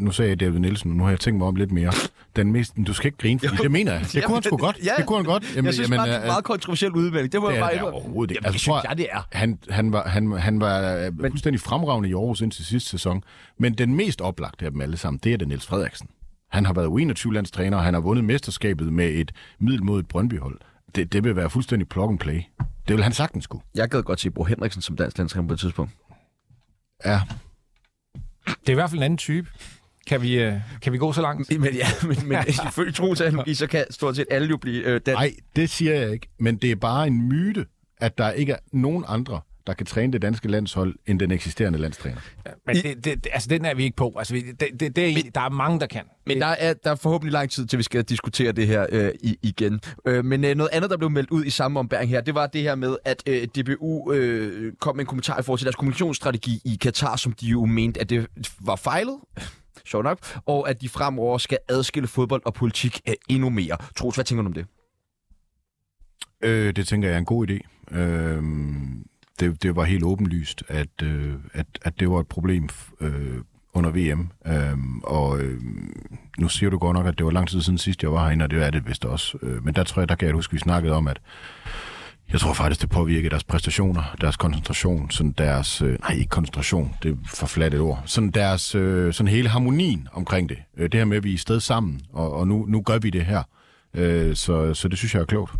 [0.00, 1.92] nu sagde jeg David Nielsen, nu har jeg tænkt mig om lidt mere.
[2.36, 4.06] Den mest, du skal ikke grine, for det mener jeg.
[4.12, 4.78] Det kunne han sgu godt.
[4.84, 5.54] Ja, det kunne han godt.
[5.54, 7.32] Jamen, jeg synes jamen, bare, det er en meget kontroversiel udmelding.
[7.32, 7.98] Det må det jeg bare det indrømme.
[7.98, 8.48] overhovedet ikke.
[8.52, 9.28] Det synes jeg, det er.
[9.32, 13.24] Han, han var, han, han var Men, fuldstændig fremragende i Aarhus indtil sidste sæson.
[13.58, 16.08] Men den mest oplagte af dem alle sammen, det er den Niels Frederiksen.
[16.50, 20.58] Han har været U21-landstræner, og han har vundet mesterskabet med et middelmodigt Brøndby-hold.
[20.94, 22.40] Det, det vil være fuldstændig plug and play.
[22.88, 23.60] Det vil han sagtens kunne.
[23.74, 25.92] Jeg gad godt se Bro Henriksen som dansk landstræner på et tidspunkt.
[27.04, 27.20] Ja,
[28.46, 29.48] Det er i hvert fald en anden type.
[30.06, 30.52] Kan vi, øh,
[30.82, 31.58] kan vi gå så langt?
[31.60, 32.38] Men ja, men, men
[32.68, 35.06] ifølge troens analogi, så kan stort set alle jo blive øh, dansk.
[35.18, 36.28] Nej, det siger jeg ikke.
[36.40, 37.66] Men det er bare en myte,
[38.00, 41.78] at der ikke er nogen andre, der kan træne det danske landshold, end den eksisterende
[41.78, 42.16] landstræner.
[42.66, 44.14] Men det, det, det, altså, den er vi ikke på.
[44.18, 46.02] Altså, vi- det, det, det er, en- der er mange, der kan.
[46.26, 49.10] Men der er, der er forhåbentlig lang tid til, vi skal diskutere det her øh,
[49.22, 49.80] i, igen.
[50.06, 52.46] Øh, men øh, noget andet, der blev meldt ud i samme ombæring her, det var
[52.46, 55.76] det her med, at øh, DBU øh, kom med en kommentar i forhold til deres
[55.76, 58.26] kommunikationsstrategi i Katar, som de jo mente, at det
[58.60, 59.16] var fejlet.
[59.86, 60.18] Sjov nok.
[60.46, 63.76] Og at de fremover skal adskille fodbold og politik endnu mere.
[63.96, 64.66] Troels, hvad tænker du om det?
[66.44, 67.58] Øh, det tænker jeg er en god idé.
[67.98, 68.42] Øh,
[69.40, 72.68] det, det var helt åbenlyst, at, øh, at, at det var et problem
[73.00, 73.38] øh,
[73.74, 74.30] under VM.
[74.46, 75.60] Øh, og øh,
[76.38, 78.42] nu siger du godt nok, at det var lang tid siden sidst, jeg var herinde,
[78.42, 79.38] og det er det vist også.
[79.42, 81.20] Øh, men der tror jeg, der kan jeg huske, at vi snakkede om, at
[82.32, 86.94] jeg tror faktisk, det påvirker deres præstationer, deres koncentration, sådan deres, øh, nej ikke koncentration,
[87.02, 90.58] det er for fladt et ord, sådan deres, øh, sådan hele harmonien omkring det.
[90.76, 92.98] Øh, det her med, at vi er i sted sammen, og, og nu, nu gør
[92.98, 93.42] vi det her.
[93.94, 95.52] Øh, så, så det synes jeg er klogt.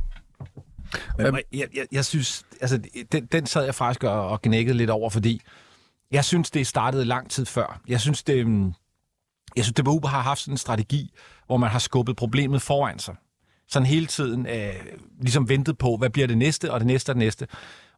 [1.18, 2.80] Men, jeg, jeg, jeg synes, altså,
[3.12, 5.40] den, den sad jeg faktisk og, og gnækkede lidt over, fordi
[6.10, 7.80] jeg synes, det startede lang tid før.
[7.88, 8.72] Jeg synes, det, øhm,
[9.56, 11.14] jeg synes, DBU har haft sådan en strategi,
[11.46, 13.14] hvor man har skubbet problemet foran sig.
[13.68, 14.74] Sådan hele tiden øh,
[15.20, 17.46] ligesom ventet på, hvad bliver det næste, og det næste og det næste.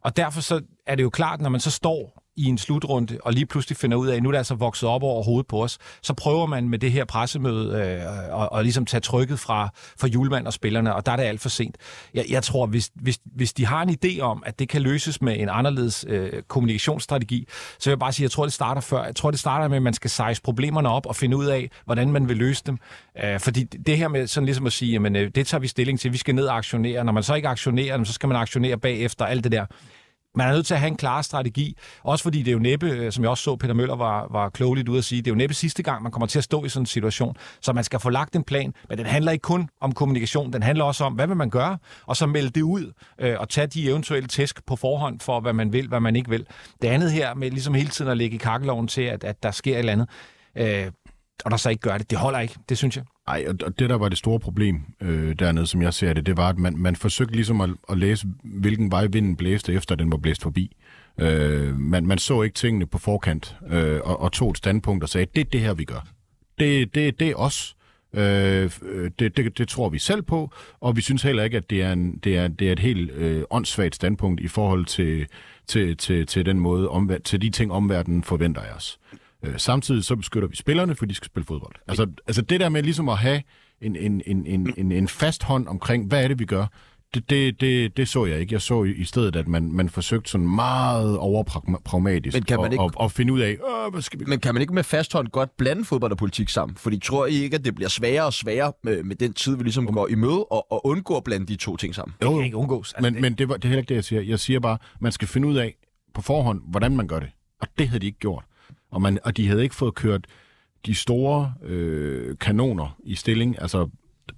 [0.01, 3.33] Og derfor så er det jo klart, når man så står i en slutrunde, og
[3.33, 5.63] lige pludselig finder ud af, at nu er det altså vokset op over hovedet på
[5.63, 9.69] os, så prøver man med det her pressemøde øh, og, og ligesom tage trykket fra,
[9.99, 11.77] fra julemand og spillerne, og der er det alt for sent.
[12.13, 15.21] Jeg, jeg tror, hvis, hvis, hvis de har en idé om, at det kan løses
[15.21, 17.47] med en anderledes øh, kommunikationsstrategi,
[17.79, 19.03] så vil jeg bare sige, at jeg tror, det starter før.
[19.03, 21.69] Jeg tror, det starter med, at man skal sejse problemerne op og finde ud af,
[21.85, 22.77] hvordan man vil løse dem.
[23.23, 25.99] Øh, fordi det her med sådan ligesom at sige, jamen, øh, det tager vi stilling
[25.99, 27.03] til, vi skal ned og aktionere.
[27.03, 29.65] Når man så ikke aktionerer, så skal man aktionere bagefter, alt det der.
[30.35, 31.77] Man er nødt til at have en klar strategi.
[32.03, 34.49] Også fordi det er jo næppe, øh, som jeg også så Peter Møller var, var
[34.49, 36.65] klogeligt ude at sige, det er jo næppe sidste gang, man kommer til at stå
[36.65, 37.35] i sådan en situation.
[37.61, 40.63] Så man skal få lagt en plan, men den handler ikke kun om kommunikation, den
[40.63, 43.67] handler også om, hvad vil man gøre, og så melde det ud, øh, og tage
[43.67, 46.45] de eventuelle tæsk på forhånd for, hvad man vil, hvad man ikke vil.
[46.81, 49.51] Det andet her med ligesom hele tiden at lægge i kakkeloven til, at, at der
[49.51, 50.09] sker et eller andet,
[50.57, 50.91] øh,
[51.45, 53.05] og der så ikke gør det, det holder ikke, det synes jeg.
[53.29, 56.37] Nej, og det der var det store problem øh, dernede, som jeg ser det, det
[56.37, 60.11] var, at man, man forsøgte ligesom at, at læse, hvilken vej vinden blæste, efter den
[60.11, 60.75] var blæst forbi.
[61.19, 65.09] Øh, man, man så ikke tingene på forkant, øh, og, og tog et standpunkt og
[65.09, 66.07] sagde, det er det her, vi gør.
[66.59, 67.75] Det, det, det er os.
[68.13, 71.69] Øh, øh det, det, det tror vi selv på, og vi synes heller ikke, at
[71.69, 75.27] det er, en, det er, det er et helt øh, åndssvagt standpunkt i forhold til,
[75.67, 78.99] til, til, til den måde, omver- til de ting, omverdenen forventer af os.
[79.43, 81.75] Øh, samtidig så beskytter vi spillerne, for de skal spille fodbold.
[81.87, 83.41] Altså, altså det der med ligesom at have
[83.81, 86.65] en, en, en, en, en, en fast hånd omkring, hvad er det, vi gør,
[87.13, 88.53] det, det, det, det så jeg ikke.
[88.53, 92.71] Jeg så i stedet, at man, man forsøgte sådan meget overpragmatisk Men kan man at,
[92.71, 94.83] ikke- at, at finde ud af, Åh, hvad skal vi Men kan man ikke med
[94.83, 96.77] fast hånd godt blande fodbold og politik sammen?
[96.77, 99.63] Fordi tror I ikke, at det bliver sværere og sværere med, med den tid, vi
[99.63, 102.15] ligesom går i møde, og, og undgå at blande de to ting sammen?
[102.21, 102.93] Det kan ikke undgås.
[102.93, 104.21] Altså, Men, det, men det, var, det er heller ikke det, jeg siger.
[104.21, 105.75] Jeg siger bare, man skal finde ud af
[106.13, 107.29] på forhånd, hvordan man gør det.
[107.61, 108.43] Og det havde de ikke gjort.
[108.91, 110.27] Og, man, og de havde ikke fået kørt
[110.85, 113.61] de store øh, kanoner i stilling.
[113.61, 113.89] Altså,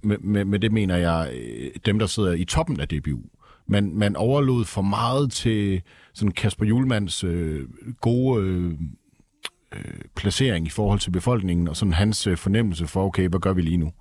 [0.02, 3.20] med, med, med det mener jeg øh, dem, der sidder i toppen af DBU.
[3.66, 5.82] Man, man overlod for meget til
[6.14, 7.68] sådan Kasper Julmans øh,
[8.00, 8.72] gode øh,
[9.72, 13.52] øh, placering i forhold til befolkningen, og sådan hans øh, fornemmelse for, okay, hvad gør
[13.52, 13.92] vi lige nu?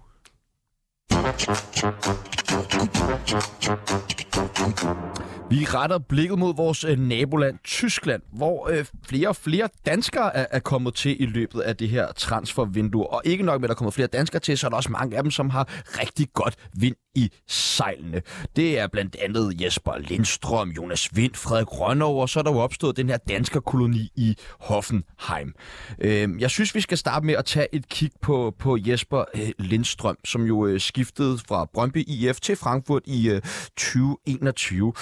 [5.51, 10.45] Vi retter blikket mod vores øh, naboland Tyskland, hvor øh, flere og flere danskere er,
[10.51, 13.07] er kommet til i løbet af det her transfervindue.
[13.07, 15.17] Og ikke nok med, at der kommer flere danskere til, så er der også mange
[15.17, 18.21] af dem, som har rigtig godt vind i sejlene.
[18.55, 22.57] Det er blandt andet Jesper Lindstrøm, Jonas Vind, Frederik Rønnow, og så er der jo
[22.57, 25.53] opstået den her danskerkoloni i Hoffenheim.
[25.99, 29.49] Øh, jeg synes, vi skal starte med at tage et kig på, på Jesper øh,
[29.59, 33.41] Lindstrøm, som jo øh, skiftede fra Brøndby IF til Frankfurt i øh,
[33.77, 34.93] 2021.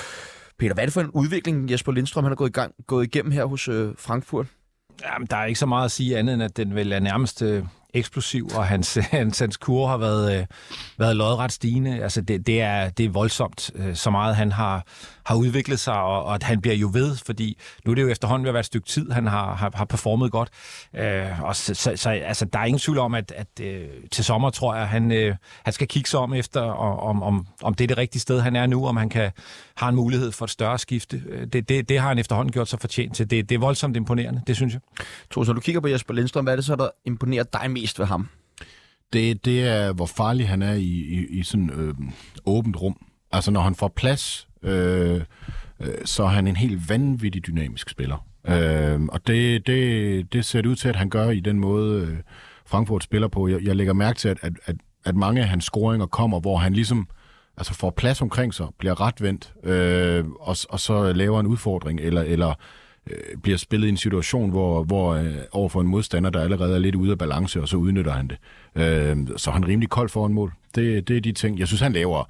[0.60, 3.06] Peter, hvad er det for en udvikling, Jesper Lindstrøm han er gået, i gang, gået
[3.06, 4.48] igennem her hos øh, Frankfurt?
[5.06, 7.42] Jamen, der er ikke så meget at sige andet, end at den vel er nærmest
[7.42, 10.46] øh, eksplosiv, og hans, hans, hans kur har været, øh,
[10.98, 12.04] været lodret stigende.
[12.04, 14.86] Altså, det, det, er, det er voldsomt, øh, så meget han har,
[15.26, 18.08] har udviklet sig, og, og at han bliver jo ved, fordi nu er det jo
[18.08, 20.50] efterhånden ved at være et stykke tid, han har, har, har performet godt.
[20.96, 24.26] Øh, og så, så, så altså, der er ingen tvivl om, at, at øh, til
[24.26, 27.84] sommer tror jeg, han, øh, han skal kigge sig om efter, om, om, om det
[27.84, 29.32] er det rigtige sted, han er nu, om han kan
[29.80, 31.24] har en mulighed for et større skifte.
[31.30, 33.30] Øh, det, det, det har han efterhånden gjort sig fortjent til.
[33.30, 34.82] Det, det er voldsomt imponerende, det synes jeg.
[35.32, 38.00] Tro, når du kigger på Jesper Lindstrøm, hvad er det så, der imponerer dig mest
[38.00, 38.30] ved ham?
[39.14, 41.94] Det, det er, hvor farlig han er i, i, i sådan øh,
[42.46, 43.06] åbent rum.
[43.32, 45.22] Altså, når han får plads, øh,
[45.80, 48.26] øh, så er han en helt vanvittig dynamisk spiller.
[48.48, 52.02] Øh, og det, det, det ser det ud til, at han gør i den måde,
[52.02, 52.18] øh,
[52.66, 53.48] Frankfurt spiller på.
[53.48, 54.76] Jeg, jeg lægger mærke til, at, at, at,
[55.06, 57.08] at mange af hans scoringer kommer, hvor han ligesom
[57.58, 62.22] altså får plads omkring sig, bliver retvendt, øh, og, og så laver en udfordring, eller,
[62.22, 62.54] eller
[63.10, 66.80] øh, bliver spillet i en situation, hvor, hvor øh, overfor en modstander, der allerede er
[66.80, 68.38] lidt ude af balance, og så udnytter han det.
[68.76, 70.54] Øh, så han er rimelig kold foran mål.
[70.76, 71.60] Det, det er de ting.
[71.60, 72.24] Jeg synes, han laver...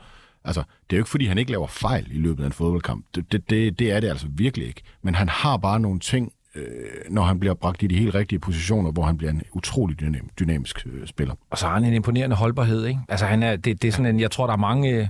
[0.44, 3.06] Altså, det er jo ikke, fordi han ikke laver fejl i løbet af en fodboldkamp.
[3.16, 4.82] Det, det, det, det er det altså virkelig ikke.
[5.02, 6.64] Men han har bare nogle ting, øh,
[7.10, 10.30] når han bliver bragt i de helt rigtige positioner, hvor han bliver en utrolig dynam,
[10.40, 11.36] dynamisk øh, spiller.
[11.50, 13.00] Og så har han en imponerende holdbarhed, ikke?
[13.10, 14.92] Altså, han er, det, det er sådan en, jeg tror, der er mange...
[14.92, 15.08] Øh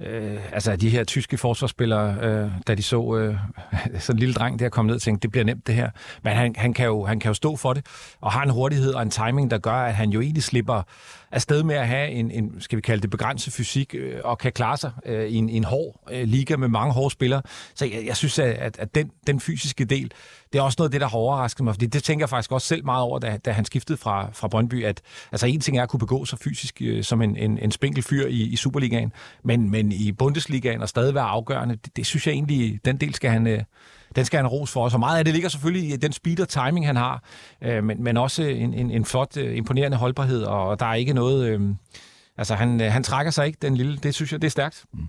[0.00, 3.36] øh, altså de her tyske forsvarsspillere, øh, da de så øh,
[3.98, 5.90] sådan en lille dreng der komme ned og tænkte, det bliver nemt det her.
[6.22, 7.86] Men han, han, kan jo, han kan jo stå for det,
[8.20, 10.82] og har en hurtighed og en timing, der gør, at han jo egentlig slipper
[11.32, 14.52] afsted med at have en, en skal vi kalde det, begrænset fysik, øh, og kan
[14.52, 17.42] klare sig øh, i, en, en hård øh, liga med mange hårde spillere.
[17.74, 20.12] Så jeg, jeg synes, at, at den, den fysiske del,
[20.52, 22.52] det er også noget af det, der har overrasket mig, fordi det tænker jeg faktisk
[22.52, 25.02] også selv meget over, da, da han skiftede fra, fra Brøndby, at
[25.32, 28.02] altså en ting er at kunne begå sig fysisk øh, som en, en, en spinkel
[28.02, 29.12] fyr i, i Superligaen,
[29.44, 33.14] men, men i Bundesligaen og stadig være afgørende, det, det synes jeg egentlig, den del
[33.14, 33.62] skal han, øh,
[34.16, 34.94] den skal han ros for os.
[34.94, 37.22] Og meget af det ligger selvfølgelig i den speed og timing, han har,
[37.62, 41.12] øh, men, men også en, en, en flot, øh, imponerende holdbarhed, og der er ikke
[41.12, 41.46] noget...
[41.46, 41.60] Øh,
[42.38, 43.96] Altså, han, øh, han trækker sig ikke, den lille.
[43.96, 44.84] Det synes jeg, det er stærkt.
[44.94, 45.00] Mm.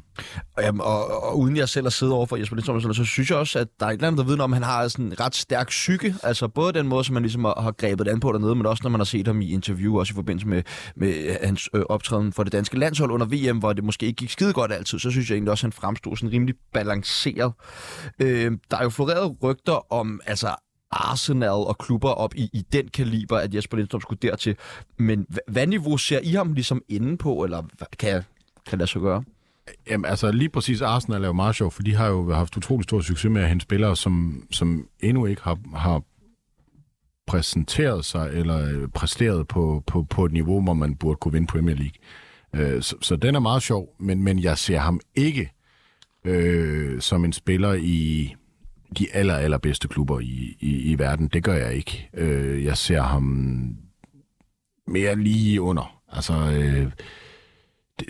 [0.61, 3.37] Jamen, og, og, uden jeg selv at sidde over for Jesper Lindstrøm, så synes jeg
[3.37, 5.19] også, at der er et eller andet, der vidner om, at han har sådan en
[5.19, 6.15] ret stærk psyke.
[6.23, 8.81] Altså, både den måde, som man ligesom har, har grebet an på dernede, men også
[8.83, 10.63] når man har set ham i interview, også i forbindelse med,
[10.95, 14.17] med øh, hans øh, optræden for det danske landshold under VM, hvor det måske ikke
[14.17, 17.53] gik skide godt altid, så synes jeg egentlig også, at han fremstod sådan rimelig balanceret.
[18.21, 20.55] Øh, der er jo floreret rygter om, altså,
[20.91, 24.55] Arsenal og klubber op i, i den kaliber, at Jesper Lindstrøm skulle dertil.
[24.97, 27.63] Men hvad niveau ser I ham ligesom inde på, eller
[27.99, 28.23] kan,
[28.69, 29.23] kan det så gøre?
[29.89, 32.83] Jamen, altså lige præcis Arsenal er jo meget sjov, for de har jo haft utrolig
[32.83, 36.01] stor succes med at hente spillere, som, som endnu ikke har, har
[37.27, 41.47] præsenteret sig eller øh, præsteret på, på, på et niveau, hvor man burde kunne vinde
[41.47, 42.75] Premier League.
[42.75, 45.51] Øh, så, så den er meget sjov, men, men jeg ser ham ikke
[46.25, 48.35] øh, som en spiller i
[48.97, 51.27] de aller, allerbedste klubber i, i, i verden.
[51.27, 52.09] Det gør jeg ikke.
[52.13, 53.23] Øh, jeg ser ham
[54.87, 56.01] mere lige under.
[56.11, 56.91] Altså, øh,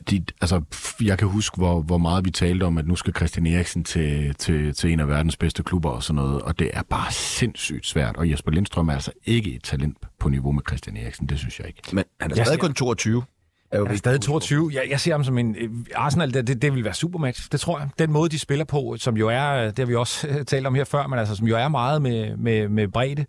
[0.09, 0.61] de, altså,
[1.01, 4.35] jeg kan huske, hvor, hvor meget vi talte om, at nu skal Christian Eriksen til,
[4.35, 7.85] til, til en af verdens bedste klubber og sådan noget, og det er bare sindssygt
[7.85, 11.39] svært, og Jesper Lindstrøm er altså ikke et talent på niveau med Christian Eriksen, det
[11.39, 11.81] synes jeg ikke.
[11.93, 13.23] Men han er stadig kun 22
[13.71, 14.71] er jo er stadig 22.
[14.73, 15.55] Jeg, jeg ser ham som en...
[15.59, 17.89] Øh, Arsenal, det, det, det vil være supermatch, det tror jeg.
[17.99, 20.83] Den måde, de spiller på, som jo er, det har vi også talt om her
[20.83, 23.25] før, men altså, som jo er meget med, med, med bredde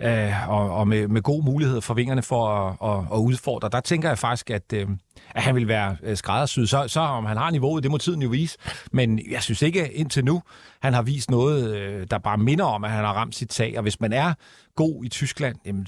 [0.00, 3.68] øh, og, og med, med god mulighed for vingerne for at, at, at udfordre.
[3.72, 4.88] Der tænker jeg faktisk, at, øh,
[5.34, 6.68] at han vil være øh, skræddersyet.
[6.68, 8.58] Så, så om han har niveauet, det må tiden jo vise.
[8.92, 10.42] Men jeg synes ikke indtil nu,
[10.82, 13.74] han har vist noget, øh, der bare minder om, at han har ramt sit tag.
[13.76, 14.34] Og hvis man er
[14.76, 15.86] god i Tyskland, jamen,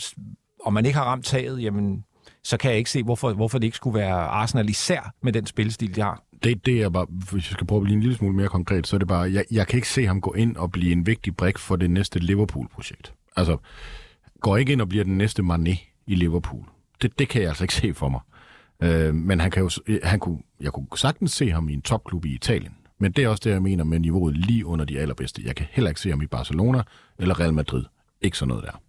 [0.64, 2.04] og man ikke har ramt taget, jamen,
[2.44, 5.46] så kan jeg ikke se, hvorfor, hvorfor det ikke skulle være Arsenal, især med den
[5.46, 6.22] spilstil, de har.
[6.44, 8.86] Det, det er bare, hvis jeg skal prøve at blive en lille smule mere konkret,
[8.86, 11.06] så er det bare, jeg, jeg kan ikke se ham gå ind og blive en
[11.06, 13.14] vigtig brik for det næste Liverpool-projekt.
[13.36, 13.56] Altså,
[14.40, 16.64] går ikke ind og bliver den næste Mané i Liverpool.
[17.02, 18.20] Det, det kan jeg altså ikke se for mig.
[18.82, 21.82] Øh, men han kan jo, øh, han kunne, jeg kunne sagtens se ham i en
[21.82, 22.76] topklub i Italien.
[22.98, 25.42] Men det er også det, jeg mener med niveauet lige under de allerbedste.
[25.44, 26.82] Jeg kan heller ikke se ham i Barcelona
[27.18, 27.84] eller Real Madrid.
[28.20, 28.80] Ikke sådan noget der.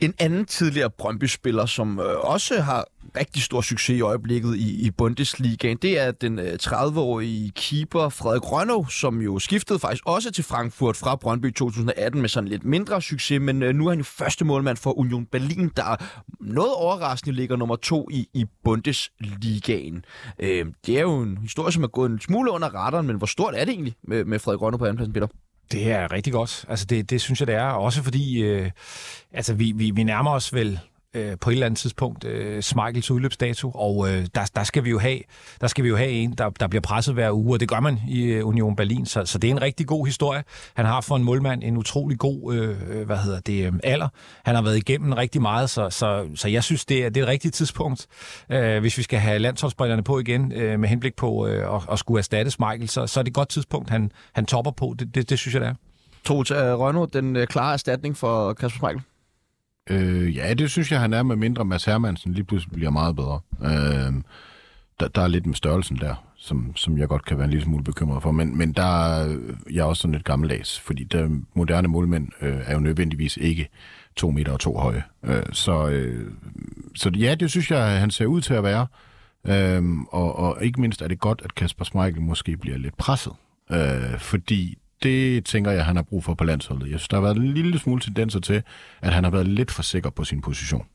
[0.00, 2.84] En anden tidligere Brøndby-spiller, som øh, også har
[3.16, 8.52] rigtig stor succes i øjeblikket i, i Bundesligaen, det er den øh, 30-årige keeper Frederik
[8.52, 13.02] Rønnow, som jo skiftede faktisk også til Frankfurt fra Brøndby 2018 med sådan lidt mindre
[13.02, 16.04] succes, men øh, nu er han jo første målmand for Union Berlin, der
[16.40, 20.04] noget overraskende ligger nummer to i, i Bundesligaen.
[20.38, 23.26] Øh, det er jo en historie, som er gået en smule under radaren, men hvor
[23.26, 25.26] stort er det egentlig med, med Frederik Rønnow på andenpladsen, Peter?
[25.72, 26.64] Det er rigtig godt.
[26.68, 27.62] Altså det, det synes jeg, det er.
[27.62, 28.70] Også fordi øh,
[29.32, 30.80] altså vi, vi, vi nærmer os vel
[31.16, 34.90] øh, på et eller andet tidspunkt øh, Smeichels udløbsdato, og øh, der, der, skal vi
[34.90, 35.18] jo have,
[35.60, 37.80] der skal vi jo have en, der, der bliver presset hver uge, og det gør
[37.80, 40.44] man i øh, Union Berlin, så, så det er en rigtig god historie.
[40.74, 44.08] Han har for en målmand en utrolig god øh, øh, hvad hedder det, øh, alder.
[44.44, 47.24] Han har været igennem rigtig meget, så, så, så jeg synes, det er, det er
[47.24, 48.06] et rigtigt tidspunkt,
[48.50, 51.98] øh, hvis vi skal have landsholdsbrillerne på igen, øh, med henblik på øh, at, at
[51.98, 54.94] skulle erstatte Smeichel, så, så er det et godt tidspunkt, han, han topper på.
[54.98, 55.74] Det, det, det synes jeg, det er.
[56.24, 59.02] Troels, til Rønno den øh, klare erstatning for Kasper Smeichel?
[59.90, 63.16] Øh, ja, det synes jeg, han er med mindre Mads Hermansen lige pludselig bliver meget
[63.16, 63.40] bedre.
[63.62, 64.14] Øh,
[65.00, 67.64] der, der er lidt med størrelsen der, som, som jeg godt kan være en lille
[67.64, 68.30] smule bekymret for.
[68.32, 69.38] Men, men der er
[69.70, 73.68] jeg er også sådan lidt gammeldags, fordi der moderne målmænd øh, er jo nødvendigvis ikke
[74.16, 75.02] to meter og to høje.
[75.24, 76.30] Øh, så, øh,
[76.94, 78.86] så ja, det synes jeg, han ser ud til at være.
[79.46, 83.32] Øh, og, og ikke mindst er det godt, at Kasper Schmeichel måske bliver lidt presset.
[83.70, 86.90] Øh, fordi det tænker jeg, han har brug for på landsholdet.
[86.90, 88.62] Jeg synes, der har været en lille smule tendenser til,
[89.02, 90.86] at han har været lidt for sikker på sin position.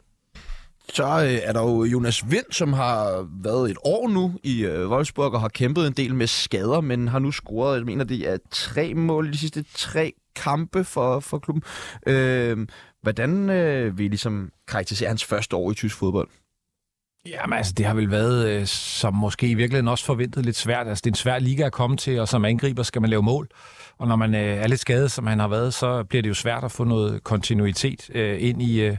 [0.93, 4.89] Så øh, er der jo Jonas Vind, som har været et år nu i øh,
[4.89, 8.29] Wolfsburg og har kæmpet en del med skader, men har nu scoret, jeg mener, det
[8.29, 11.63] er tre mål i de sidste tre kampe for, for klubben.
[12.07, 12.67] Øh,
[13.01, 16.29] hvordan øh, vil I ligesom karakterisere hans første år i tysk fodbold?
[17.25, 20.87] Jamen altså, det har vel været, øh, som måske i virkeligheden også forventet, lidt svært.
[20.87, 23.23] Altså, det er en svær liga at komme til, og som angriber skal man lave
[23.23, 23.49] mål.
[23.97, 26.33] Og når man øh, er lidt skadet, som han har været, så bliver det jo
[26.33, 28.97] svært at få noget kontinuitet øh, ind i, øh,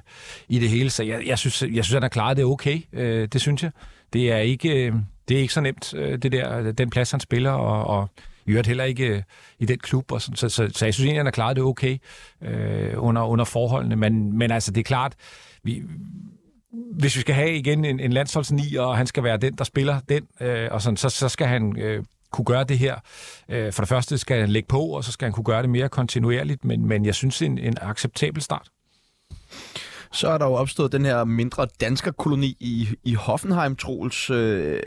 [0.49, 0.91] i det hele.
[0.91, 2.81] Så jeg, jeg, synes, jeg synes, han har klaret det okay.
[2.93, 3.71] Øh, det synes jeg.
[4.13, 4.95] Det er ikke, øh,
[5.29, 8.11] det er ikke så nemt, øh, det der, den plads, han spiller, og, og
[8.47, 9.23] i øvrigt heller ikke øh,
[9.59, 10.13] i den klub.
[10.13, 11.99] Og sådan, så, så, så jeg synes egentlig, han har klaret det okay
[12.43, 13.97] øh, under, under forholdene.
[13.97, 15.15] Men, men altså, det er klart,
[15.65, 15.83] vi,
[16.73, 20.01] hvis vi skal have igen en, en landsholdsni, og han skal være den, der spiller
[20.09, 22.97] den, øh, og sådan, så, så skal han øh, kunne gøre det her.
[23.49, 25.71] Øh, for det første skal han lægge på, og så skal han kunne gøre det
[25.71, 28.69] mere kontinuerligt, men, men jeg synes, en, en acceptabel start.
[30.13, 34.31] Så er der jo opstået den her mindre danskerkoloni i, i Hoffenheim, Troels.
[34.31, 34.81] Øh,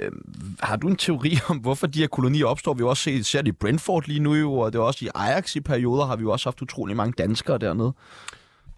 [0.59, 2.73] har du en teori om, hvorfor de her kolonier opstår?
[2.73, 5.09] Vi har også set, ser det i Brentford lige nu, og det er også i
[5.15, 7.93] Ajax i perioder, har vi jo også haft utrolig mange danskere dernede.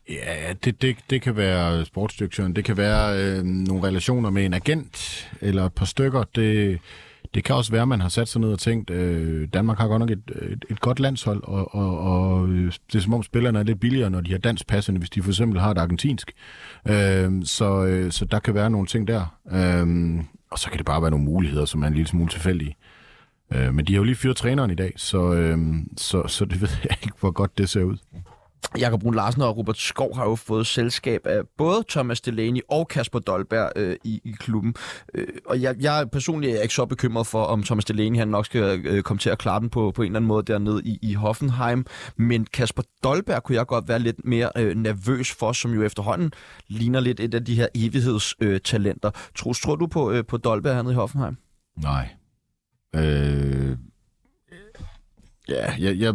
[0.10, 2.56] Ja, det, det, det kan være sportsdirektøren.
[2.56, 6.24] Det kan være øh, nogle relationer med en agent eller et par stykker.
[6.36, 6.80] Det,
[7.34, 9.88] det kan også være, at man har sat sig ned og tænkt, øh, Danmark har
[9.88, 13.24] godt nok et, et, et godt landshold, og, og, og øh, det er som om
[13.24, 15.78] spillerne er lidt billigere, når de har dansk passende, hvis de for eksempel har et
[15.78, 16.32] argentinsk.
[16.88, 19.38] Øh, så, øh, så der kan være nogle ting der.
[19.52, 20.20] Øh,
[20.52, 22.76] og så kan det bare være nogle muligheder, som er en lille smule tilfældige.
[23.54, 25.58] Øh, men de har jo lige fyret træneren i dag, så, øh,
[25.98, 27.98] så, så det ved jeg ikke, hvor godt det ser ud.
[28.80, 32.88] Jakob Brun Larsen og Robert Skov har jo fået selskab af både Thomas Delaney og
[32.88, 34.76] Kasper Dolberg øh, i, i klubben.
[35.14, 38.46] Øh, og jeg, jeg personligt er ikke så bekymret for, om Thomas Delaney han nok
[38.46, 41.00] skal øh, komme til at klare den på, på en eller anden måde dernede i,
[41.02, 41.86] i Hoffenheim.
[42.16, 46.32] Men Kasper Dolberg kunne jeg godt være lidt mere øh, nervøs for, som jo efterhånden
[46.68, 49.10] ligner lidt et af de her evighedstalenter.
[49.10, 51.38] Øh, tror, tror du på, øh, på Dolberg hernede i Hoffenheim?
[51.78, 52.10] Nej.
[52.96, 53.78] Øh...
[55.50, 56.14] Ja, jeg, jeg,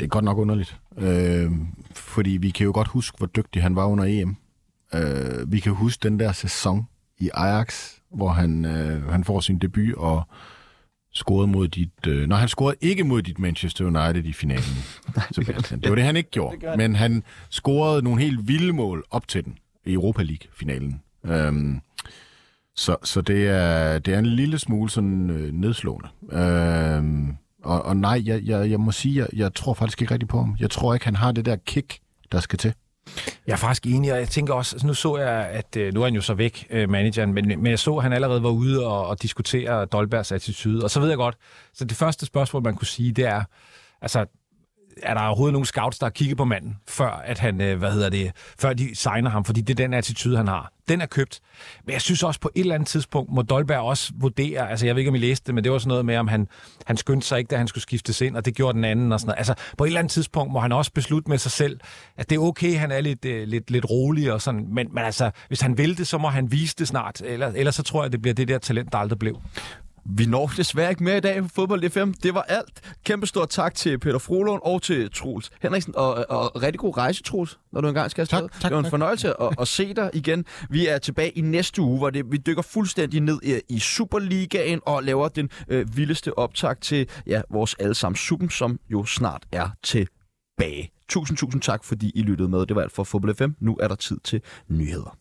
[0.00, 0.80] det er godt nok underligt.
[0.98, 1.50] Øh,
[1.94, 4.36] fordi vi kan jo godt huske, hvor dygtig han var under EM.
[4.94, 6.86] Øh, vi kan huske den der sæson
[7.18, 10.22] i Ajax, hvor han, øh, han får sin debut og
[11.12, 12.06] scorede mod dit...
[12.06, 14.76] Øh, når han scorede ikke mod dit Manchester United i finalen.
[15.34, 15.80] Sebastian.
[15.80, 16.76] Det var det, han ikke gjorde.
[16.76, 21.00] Men han scorede nogle helt vilde mål op til den i Europa League-finalen.
[21.24, 21.80] Øhm,
[22.76, 26.08] så, så det er, det er en lille smule sådan øh, nedslående.
[26.32, 30.28] Øhm, og, og nej, jeg, jeg, jeg må sige, jeg, jeg tror faktisk ikke rigtig
[30.28, 30.56] på ham.
[30.60, 31.98] Jeg tror ikke, han har det der kick,
[32.32, 32.74] der skal til.
[33.46, 36.00] Jeg er faktisk enig, og jeg tænker også, altså nu så jeg, at øh, nu
[36.00, 38.50] er han jo så væk, øh, manageren, men, men jeg så, at han allerede var
[38.50, 41.36] ude og, og diskutere Dolbergs attitude, og så ved jeg godt,
[41.74, 43.42] så det første spørgsmål, man kunne sige, det er,
[44.02, 44.26] altså,
[45.02, 47.92] er der overhovedet nogen scouts, der har kigget på manden, før at han, øh, hvad
[47.92, 50.72] hedder det, før de signer ham, fordi det er den attitude, han har.
[50.88, 51.40] Den er købt.
[51.84, 54.94] Men jeg synes også på et eller andet tidspunkt, må Dolberg også vurdere, altså jeg
[54.94, 56.48] ved ikke, om I læste det, men det var sådan noget med, om han,
[56.86, 59.20] han skyndte sig ikke, da han skulle skiftes ind, og det gjorde den anden og
[59.20, 59.38] sådan noget.
[59.38, 61.80] Altså på et eller andet tidspunkt må han også beslutte med sig selv,
[62.16, 65.04] at det er okay, han er lidt, øh, lidt, lidt rolig og sådan, men, men
[65.04, 68.02] altså, hvis han vil det, så må han vise det snart, eller, ellers så tror
[68.04, 69.38] jeg, det bliver det der talent, der aldrig blev.
[70.06, 72.12] Vi når desværre ikke mere i dag på Fodbold FM.
[72.12, 72.94] Det var alt.
[73.04, 75.96] Kæmpe stor tak til Peter Frolund og til Troels Henriksen.
[75.96, 78.40] Og, og rigtig god rejse, Troels, når du engang skal afsted.
[78.40, 78.90] Tak, tak, det var en tak.
[78.90, 80.44] fornøjelse at, at se dig igen.
[80.70, 84.80] Vi er tilbage i næste uge, hvor det, vi dykker fuldstændig ned i, i Superligaen
[84.86, 89.68] og laver den øh, vildeste optag til ja, vores allesammen Suppen, som jo snart er
[89.82, 90.90] tilbage.
[91.08, 92.66] Tusind, tusind tak, fordi I lyttede med.
[92.66, 93.50] Det var alt for Fodbold FM.
[93.60, 95.16] Nu er der tid til nyheder.